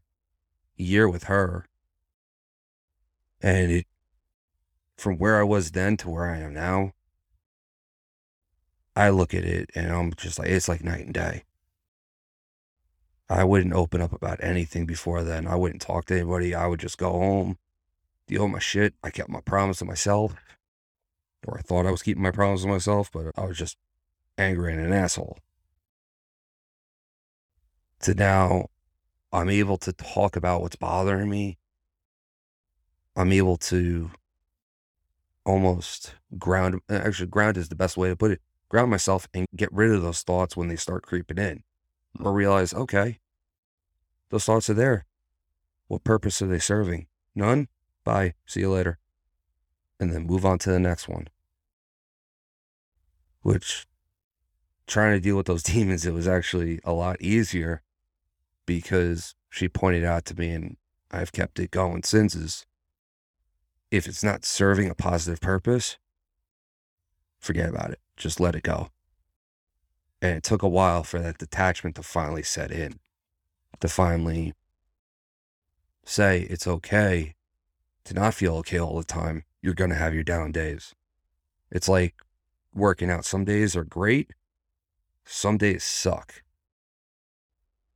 [0.76, 1.66] year with her.
[3.41, 3.88] And it
[4.98, 6.93] from where I was then to where I am now,
[8.95, 11.43] I look at it and I'm just like it's like night and day.
[13.30, 15.47] I wouldn't open up about anything before then.
[15.47, 16.55] I wouldn't talk to anybody.
[16.55, 17.57] I would just go home,
[18.28, 18.93] deal with my shit.
[19.03, 20.34] I kept my promise to myself,
[21.45, 23.78] or I thought I was keeping my promise to myself, but I was just
[24.38, 25.38] angry and an asshole.
[28.01, 28.67] To now,
[29.34, 31.57] I'm able to talk about what's bothering me.
[33.15, 34.11] I'm able to
[35.43, 38.41] almost ground, actually, ground is the best way to put it.
[38.69, 41.63] Ground myself and get rid of those thoughts when they start creeping in
[42.20, 43.20] or realize, okay,
[44.30, 45.05] those thoughts are there.
[45.88, 47.07] What purpose are they serving?
[47.36, 47.68] None?
[48.03, 48.34] Bye.
[48.45, 48.99] See you later.
[49.99, 51.28] And then move on to the next one.
[53.41, 53.88] which
[54.88, 57.82] trying to deal with those demons, it was actually a lot easier
[58.65, 60.78] because she pointed out to me, and
[61.11, 62.65] I've kept it going since, is
[63.89, 65.97] if it's not serving a positive purpose,
[67.39, 67.99] forget about it.
[68.18, 68.89] Just let it go.
[70.22, 72.99] And it took a while for that detachment to finally set in,
[73.80, 74.53] to finally
[76.05, 77.36] say it's okay
[78.05, 79.43] to not feel okay all the time.
[79.61, 80.95] You're going to have your down days.
[81.70, 82.15] It's like
[82.74, 83.26] working out.
[83.26, 84.32] Some days are great,
[85.26, 86.41] some days suck.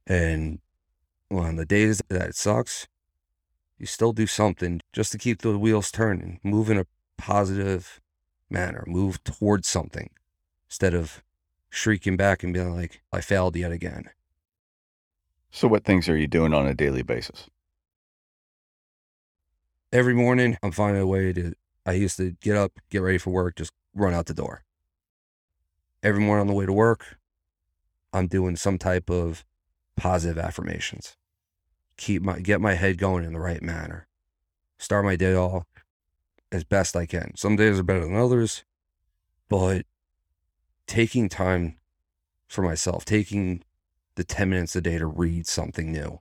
[0.05, 0.59] And
[1.32, 2.88] on the days that it sucks,
[3.78, 8.01] you still do something just to keep the wheels turning, move in a positive
[8.49, 10.09] manner, move towards something
[10.67, 11.24] instead of
[11.72, 14.09] shrieking back and being like, I failed yet again.
[15.49, 17.49] So, what things are you doing on a daily basis?
[19.91, 21.53] Every morning, I'm finding a way to.
[21.86, 24.63] I used to get up, get ready for work, just run out the door.
[26.03, 27.17] Every morning on the way to work,
[28.13, 29.43] I'm doing some type of
[29.97, 31.17] positive affirmations.
[31.97, 34.07] Keep my get my head going in the right manner.
[34.78, 35.65] Start my day off
[36.51, 37.36] as best I can.
[37.36, 38.63] Some days are better than others,
[39.49, 39.86] but
[40.88, 41.77] taking time
[42.47, 43.63] for myself, taking
[44.15, 46.19] the 10 minutes a day to read something new,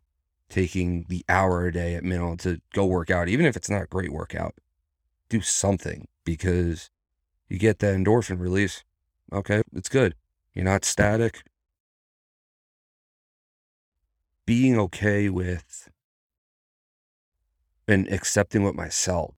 [0.48, 3.82] taking the hour a day at minimum to go work out, even if it's not
[3.82, 4.54] a great workout,
[5.28, 6.90] do something because
[7.48, 8.84] you get that endorphin release.
[9.32, 10.14] Okay, it's good.
[10.54, 11.42] You're not static
[14.46, 15.88] being okay with
[17.86, 19.34] and accepting with myself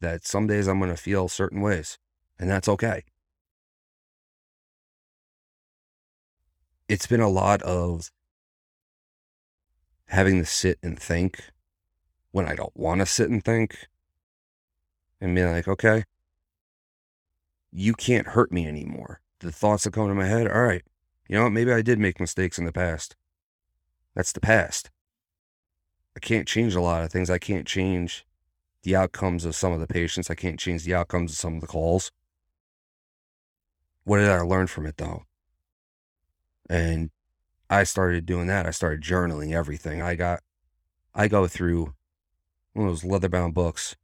[0.00, 1.98] that some days I'm going to feel certain ways,
[2.38, 3.04] and that's okay.
[6.92, 8.10] It's been a lot of
[10.08, 11.40] having to sit and think
[12.32, 13.88] when I don't want to sit and think
[15.18, 16.04] and being like, okay,
[17.72, 19.22] you can't hurt me anymore.
[19.38, 20.82] The thoughts that come to my head, all right,
[21.30, 21.54] you know what?
[21.54, 23.16] Maybe I did make mistakes in the past.
[24.14, 24.90] That's the past.
[26.14, 27.30] I can't change a lot of things.
[27.30, 28.26] I can't change
[28.82, 30.28] the outcomes of some of the patients.
[30.28, 32.12] I can't change the outcomes of some of the calls.
[34.04, 35.22] What did I learn from it though?
[36.72, 37.10] And
[37.68, 38.66] I started doing that.
[38.66, 40.00] I started journaling everything.
[40.00, 40.40] I got,
[41.14, 41.92] I go through
[42.72, 43.94] one of those leather bound books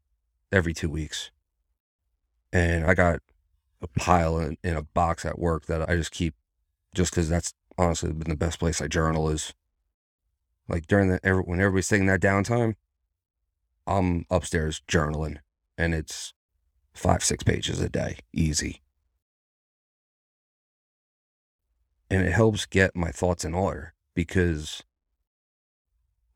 [0.53, 1.31] every two weeks.
[2.53, 3.21] And I got
[3.81, 6.35] a pile in, in a box at work that I just keep
[6.95, 9.55] just because that's honestly been the best place I journal is
[10.69, 12.75] like during the when everybody's taking that downtime,
[13.87, 15.39] I'm upstairs journaling,
[15.79, 16.35] and it's
[16.93, 18.83] five six pages a day, easy.
[22.11, 24.83] And it helps get my thoughts in order because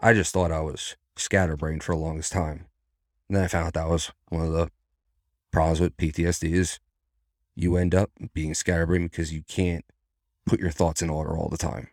[0.00, 2.66] I just thought I was scatterbrained for the longest time.
[3.28, 4.70] And then I found out that was one of the
[5.50, 6.80] problems with PTSD is
[7.54, 9.84] you end up being scatterbrained because you can't
[10.46, 11.88] put your thoughts in order all the time.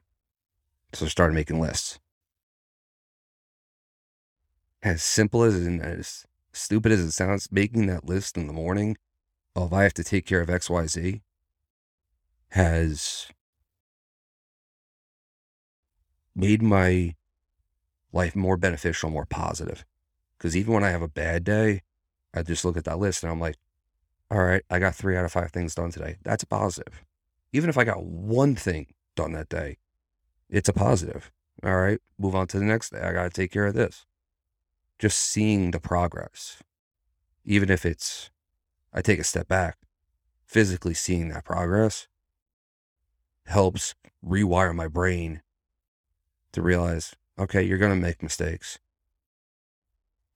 [0.93, 1.99] So I started making lists
[4.82, 8.97] as simple as and as stupid as it sounds, making that list in the morning
[9.55, 11.21] of I have to take care of XYZ
[12.49, 13.27] has
[16.36, 17.15] made my
[18.11, 19.86] life more beneficial, more positive.
[20.38, 21.84] Because even when I have a bad day,
[22.34, 23.57] I just look at that list and I'm like,
[24.32, 26.17] all right, I got three out of five things done today.
[26.23, 27.03] That's a positive.
[27.51, 29.77] Even if I got one thing done that day,
[30.49, 31.32] it's a positive.
[31.63, 33.01] All right, move on to the next day.
[33.01, 34.05] I got to take care of this
[34.99, 36.61] just seeing the progress,
[37.45, 38.30] even if it's,
[38.93, 39.77] I take a step back,
[40.45, 42.07] physically seeing that progress
[43.45, 45.41] helps rewire my brain
[46.54, 48.80] to realize, okay, you're going to make mistakes,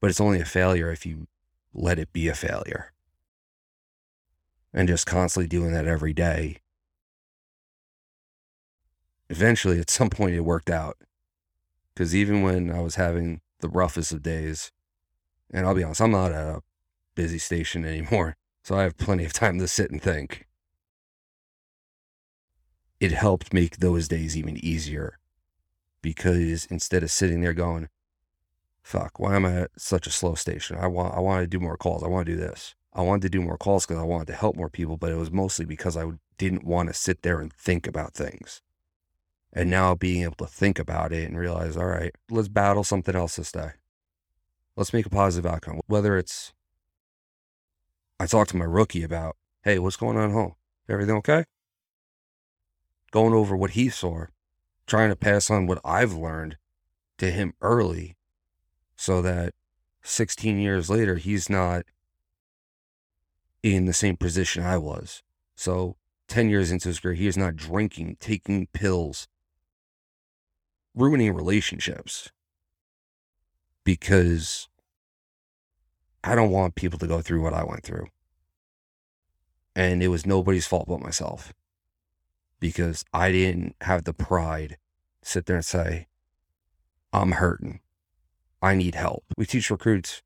[0.02, 1.28] but it's only a failure if you
[1.74, 2.92] let it be a failure.
[4.74, 6.58] And just constantly doing that every day.
[9.30, 10.98] Eventually, at some point, it worked out.
[11.94, 14.72] Because even when I was having the roughest of days.
[15.52, 16.62] And I'll be honest, I'm not at a
[17.16, 18.36] busy station anymore.
[18.64, 20.48] So I have plenty of time to sit and think.
[23.00, 25.18] It helped make those days even easier
[26.04, 27.90] because instead of sitting there going,
[28.84, 30.78] fuck, why am I at such a slow station?
[30.80, 32.04] I want, I want to do more calls.
[32.04, 32.76] I want to do this.
[32.94, 35.18] I wanted to do more calls because I wanted to help more people, but it
[35.18, 36.06] was mostly because I
[36.38, 38.62] didn't want to sit there and think about things.
[39.52, 43.16] And now being able to think about it and realize, all right, let's battle something
[43.16, 43.72] else this day.
[44.76, 45.80] Let's make a positive outcome.
[45.88, 46.54] Whether it's,
[48.20, 50.56] I talked to my rookie about, hey, what's going on at home?
[50.90, 51.46] Everything okay?
[53.12, 54.26] Going over what he saw,
[54.86, 56.58] trying to pass on what I've learned
[57.18, 58.18] to him early
[58.96, 59.54] so that
[60.04, 61.86] 16 years later, he's not
[63.62, 65.24] in the same position I was.
[65.56, 65.96] So
[66.28, 69.28] 10 years into his career, he is not drinking, taking pills,
[70.94, 72.32] ruining relationships
[73.84, 74.68] because
[76.24, 78.08] I don't want people to go through what I went through.
[79.76, 81.54] And it was nobody's fault but myself
[82.64, 84.78] because I didn't have the pride
[85.22, 86.08] sit there and say,
[87.12, 87.82] I'm hurting.
[88.62, 89.26] I need help.
[89.38, 90.22] We teach recruits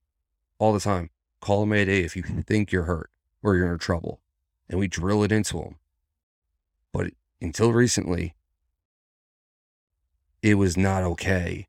[0.60, 1.10] all the time
[1.42, 3.10] call a Mayday if you think you're hurt
[3.42, 4.22] or you're in trouble.
[4.70, 5.78] And we drill it into them.
[6.94, 7.08] But
[7.42, 8.36] until recently,
[10.44, 11.68] it was not okay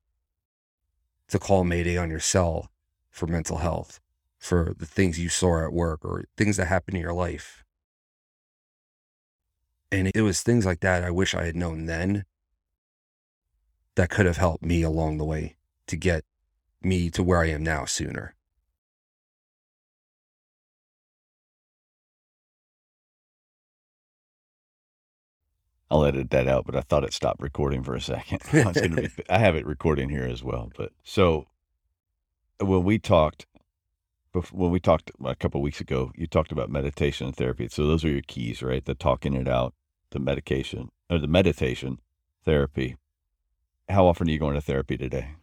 [1.29, 2.71] to call Mayday on your cell
[3.11, 4.01] for mental health,
[4.39, 7.65] for the things you saw at work or things that happened in your life.
[9.91, 12.25] And it was things like that I wish I had known then
[13.95, 16.25] that could have helped me along the way to get
[16.83, 18.35] me to where I am now sooner.
[25.91, 28.41] I'll edit that out, but I thought it stopped recording for a second.
[28.53, 30.71] be, I have it recording here as well.
[30.77, 31.47] But so
[32.61, 33.47] when we talked,
[34.53, 37.69] when we talked a couple weeks ago, you talked about meditation and therapy.
[37.69, 38.85] So those are your keys, right?
[38.85, 39.75] The talking it out,
[40.11, 41.99] the medication, or the meditation,
[42.45, 42.97] therapy.
[43.89, 45.35] How often are you going to therapy today?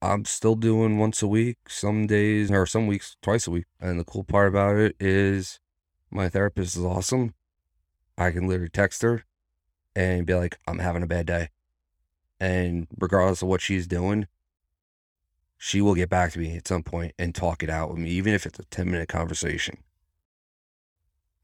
[0.00, 3.66] I'm still doing once a week, some days or some weeks twice a week.
[3.80, 5.60] And the cool part about it is
[6.10, 7.34] my therapist is awesome.
[8.18, 9.24] I can literally text her
[9.94, 11.50] and be like, I'm having a bad day.
[12.40, 14.26] And regardless of what she's doing,
[15.64, 18.10] she will get back to me at some point and talk it out with me,
[18.10, 19.76] even if it's a 10 minute conversation.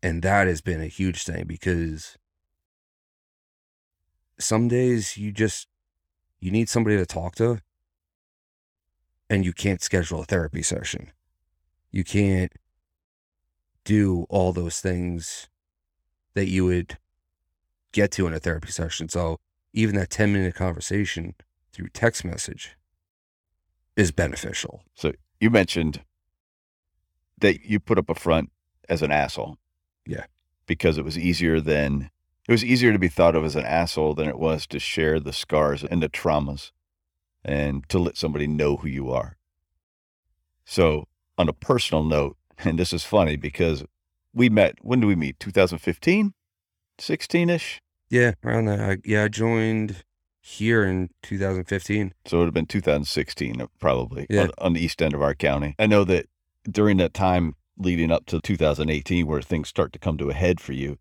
[0.02, 2.18] And that has been a huge thing because
[4.36, 5.68] some days you just
[6.40, 7.60] you need somebody to talk to
[9.30, 11.12] and you can't schedule a therapy session.
[11.92, 12.52] You can't
[13.84, 15.48] do all those things
[16.34, 16.98] that you would
[17.92, 19.08] get to in a therapy session.
[19.08, 19.38] So
[19.72, 21.36] even that 10 minute conversation
[21.72, 22.74] through text message
[23.99, 24.82] is beneficial.
[24.94, 26.03] So you mentioned
[27.40, 28.51] that you put up a front
[28.88, 29.59] as an asshole.
[30.07, 30.24] Yeah.
[30.66, 32.11] Because it was easier than
[32.49, 35.20] it was easier to be thought of as an asshole than it was to share
[35.20, 36.70] the scars and the traumas
[37.44, 39.36] and to let somebody know who you are.
[40.64, 43.84] So, on a personal note, and this is funny because
[44.32, 45.40] we met, when do we meet?
[45.40, 46.34] 2015?
[46.99, 47.80] 16 ish.
[48.11, 48.80] Yeah, around that.
[48.80, 50.05] I, yeah, I joined
[50.49, 52.14] here in 2015.
[52.24, 54.42] So it would have been 2016, uh, probably, yeah.
[54.42, 55.74] on, on the east end of our county.
[55.78, 56.26] I know that
[56.68, 60.59] during that time leading up to 2018, where things start to come to a head
[60.59, 60.99] for you,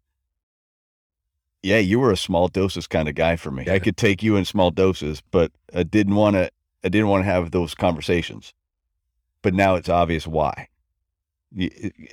[1.64, 3.64] yeah, you were a small doses kind of guy for me.
[3.66, 3.74] Yeah.
[3.74, 6.52] I could take you in small doses, but I didn't want to.
[6.84, 8.54] I didn't want to have those conversations.
[9.42, 10.68] But now it's obvious why.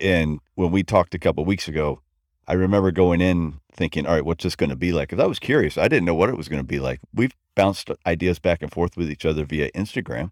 [0.01, 2.01] And when we talked a couple weeks ago,
[2.47, 5.09] I remember going in thinking, all right, what's this going to be like?
[5.09, 5.79] Because I was curious.
[5.79, 7.01] I didn't know what it was going to be like.
[7.13, 10.31] We've bounced ideas back and forth with each other via Instagram,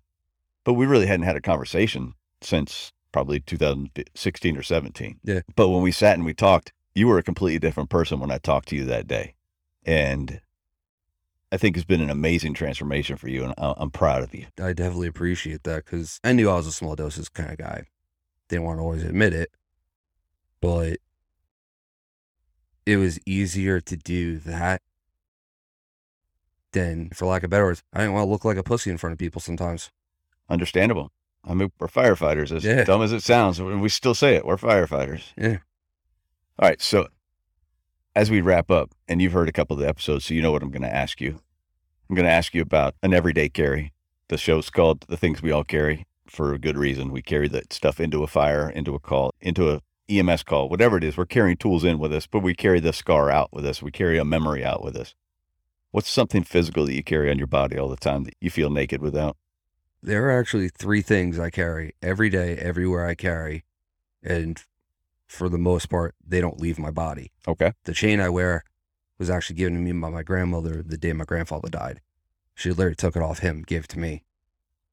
[0.65, 5.21] but we really hadn't had a conversation since probably 2016 or 17.
[5.25, 5.41] Yeah.
[5.55, 8.39] But when we sat and we talked, you were a completely different person when I
[8.39, 9.35] talked to you that day.
[9.85, 10.41] And
[11.51, 14.47] I think it's been an amazing transformation for you, and I'm proud of you.
[14.59, 17.85] I definitely appreciate that because I knew I was a small doses kind of guy.
[18.49, 19.51] Didn't want to always admit it,
[20.61, 20.99] but
[22.87, 24.83] it was easier to do that
[26.73, 28.99] than, for lack of better words, I didn't want to look like a pussy in
[28.99, 29.91] front of people sometimes.
[30.49, 31.11] Understandable.
[31.45, 32.85] I mean, we're firefighters, as yeah.
[32.85, 34.45] dumb as it sounds, and we still say it.
[34.45, 35.33] We're firefighters.
[35.37, 35.59] Yeah.
[36.59, 36.81] All right.
[36.81, 37.09] So,
[38.15, 40.53] as we wrap up, and you've heard a couple of the episodes, so you know
[40.53, 41.41] what I'm going to ask you.
[42.09, 43.93] I'm going to ask you about an everyday carry.
[44.29, 47.11] The show's called The Things We All Carry for a good reason.
[47.11, 49.81] We carry that stuff into a fire, into a call, into a
[50.19, 52.93] EMS call, whatever it is, we're carrying tools in with us, but we carry the
[52.93, 53.83] scar out with us.
[53.83, 55.15] We carry a memory out with us.
[55.91, 58.71] What's something physical that you carry on your body all the time that you feel
[58.71, 59.37] naked without?
[60.03, 63.65] There are actually three things I carry every day, everywhere I carry.
[64.23, 64.63] And
[65.27, 67.31] for the most part, they don't leave my body.
[67.47, 67.73] Okay.
[67.85, 68.65] The chain I wear
[69.19, 72.01] was actually given to me by my grandmother the day my grandfather died.
[72.55, 74.25] She literally took it off him, gave it to me,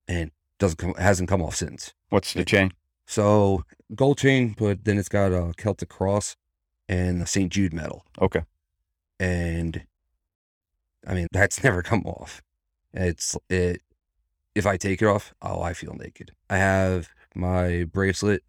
[0.06, 1.94] and doesn't come, hasn't come off since.
[2.10, 2.72] What's the chain?
[3.10, 6.36] So gold chain, but then it's got a Celtic cross
[6.88, 7.50] and a St.
[7.50, 8.04] Jude medal.
[8.22, 8.42] Okay.
[9.18, 9.82] And
[11.04, 12.40] I mean, that's never come off.
[12.94, 13.82] It's it.
[14.54, 16.36] If I take it off, oh, I feel naked.
[16.48, 18.44] I have my bracelet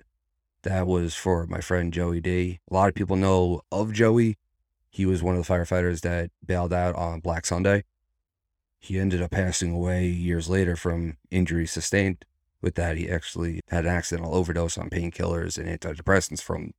[0.61, 2.59] that was for my friend Joey D.
[2.69, 4.37] A lot of people know of Joey.
[4.91, 7.83] He was one of the firefighters that bailed out on Black Sunday.
[8.77, 12.25] He ended up passing away years later from injuries sustained
[12.61, 16.71] with that, he actually had an accidental overdose on painkillers and antidepressants from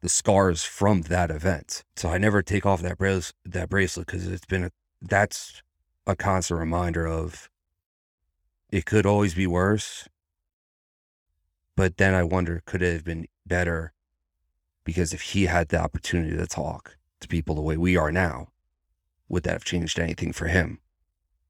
[0.00, 1.84] the scars from that event.
[1.96, 4.70] So I never take off that bracelet that bracelet because it's been a
[5.00, 5.62] that's
[6.06, 7.48] a constant reminder of
[8.70, 10.08] it could always be worse.
[11.76, 13.92] But then I wonder, could it have been better?
[14.84, 18.48] Because if he had the opportunity to talk to people the way we are now,
[19.28, 20.80] would that have changed anything for him?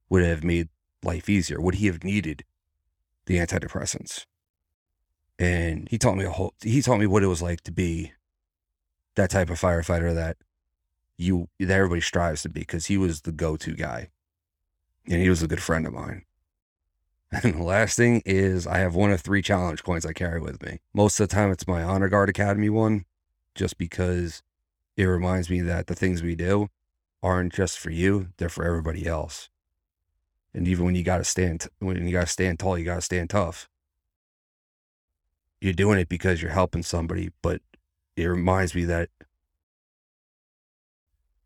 [0.09, 0.69] Would it have made
[1.03, 1.61] life easier?
[1.61, 2.45] Would he have needed
[3.31, 4.27] the antidepressants?
[5.39, 8.13] And he taught me a whole he taught me what it was like to be
[9.15, 10.37] that type of firefighter that
[11.17, 14.11] you that everybody strives to be because he was the go-to guy.
[15.07, 16.25] And he was a good friend of mine.
[17.45, 20.61] And the last thing is I have one of three challenge coins I carry with
[20.65, 20.81] me.
[20.93, 23.05] Most of the time it's my Honor Guard Academy one,
[23.55, 24.43] just because
[24.97, 26.71] it reminds me that the things we do
[27.23, 29.49] aren't just for you, they're for everybody else.
[30.53, 33.69] And even when you gotta stand when you gotta stand tall, you gotta stand tough.
[35.61, 37.61] You're doing it because you're helping somebody, but
[38.17, 39.11] it reminds me that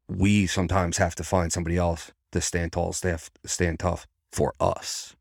[0.09, 5.17] we sometimes have to find somebody else to stand tall, stand, stand tough for us.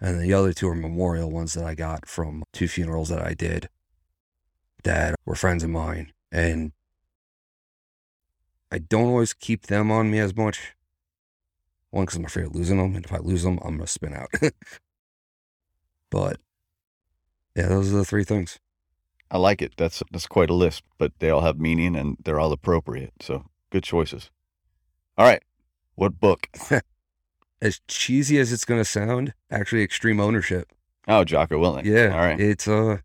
[0.00, 3.34] And the other two are memorial ones that I got from two funerals that I
[3.34, 3.68] did
[4.82, 6.12] that were friends of mine.
[6.32, 6.72] And
[8.72, 10.74] I don't always keep them on me as much.
[11.90, 12.94] One, because I'm afraid of losing them.
[12.94, 14.30] And if I lose them, I'm going to spin out.
[16.10, 16.38] but
[17.54, 18.58] yeah, those are the three things.
[19.30, 19.74] I like it.
[19.76, 23.12] That's that's quite a list, but they all have meaning and they're all appropriate.
[23.20, 24.30] So good choices.
[25.16, 25.42] All right.
[25.94, 26.48] What book?
[27.62, 30.72] as cheesy as it's going to sound, actually extreme ownership.
[31.06, 31.84] Oh, Jocko Willink.
[31.84, 32.12] Yeah.
[32.12, 32.40] All right.
[32.40, 32.98] It's uh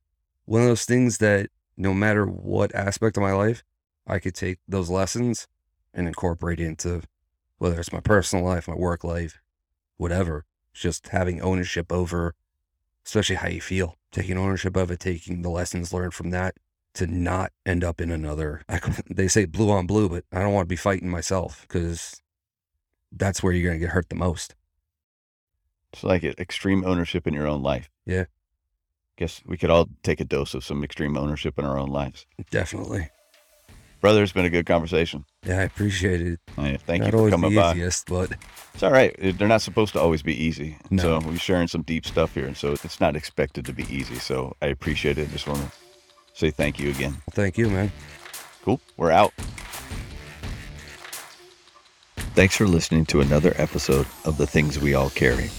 [0.46, 3.64] one of those things that no matter what aspect of my life,
[4.08, 5.48] I could take those lessons
[5.94, 7.02] and incorporate into
[7.58, 9.42] whether it's my personal life, my work life,
[9.98, 10.46] whatever.
[10.74, 12.36] It's just having ownership over
[13.06, 16.56] especially how you feel, taking ownership of it, taking the lessons learned from that
[16.96, 18.64] to not end up in another.
[18.70, 18.80] I,
[19.10, 22.22] they say blue on blue, but I don't want to be fighting myself because
[23.12, 24.56] that's where you're going to get hurt the most.
[25.94, 27.90] It's like extreme ownership in your own life.
[28.06, 28.26] Yeah.
[29.18, 32.26] Guess we could all take a dose of some extreme ownership in our own lives.
[32.52, 33.10] Definitely.
[34.06, 35.26] Brother, it's been a good conversation.
[35.44, 36.40] Yeah, I appreciate it.
[36.60, 37.72] Oh, yeah, thank not you for always coming the by.
[37.72, 38.34] easiest, but
[38.76, 39.16] It's all right.
[39.20, 40.78] They're not supposed to always be easy.
[40.92, 41.20] No.
[41.20, 44.14] So we're sharing some deep stuff here, and so it's not expected to be easy.
[44.20, 45.32] So I appreciate it.
[45.32, 45.72] Just want to
[46.36, 47.18] say thank you again.
[47.32, 47.92] thank you, man.
[48.62, 48.80] Cool.
[48.96, 49.34] We're out.
[52.36, 55.50] Thanks for listening to another episode of The Things We All Carry.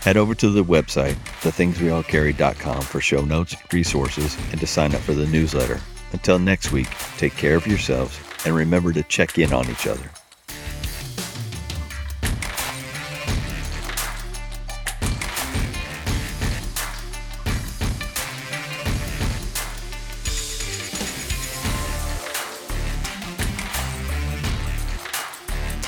[0.00, 5.12] Head over to the website, thethingsweallcarry.com for show notes, resources, and to sign up for
[5.12, 5.82] the newsletter.
[6.16, 6.88] Until next week,
[7.18, 10.10] take care of yourselves and remember to check in on each other.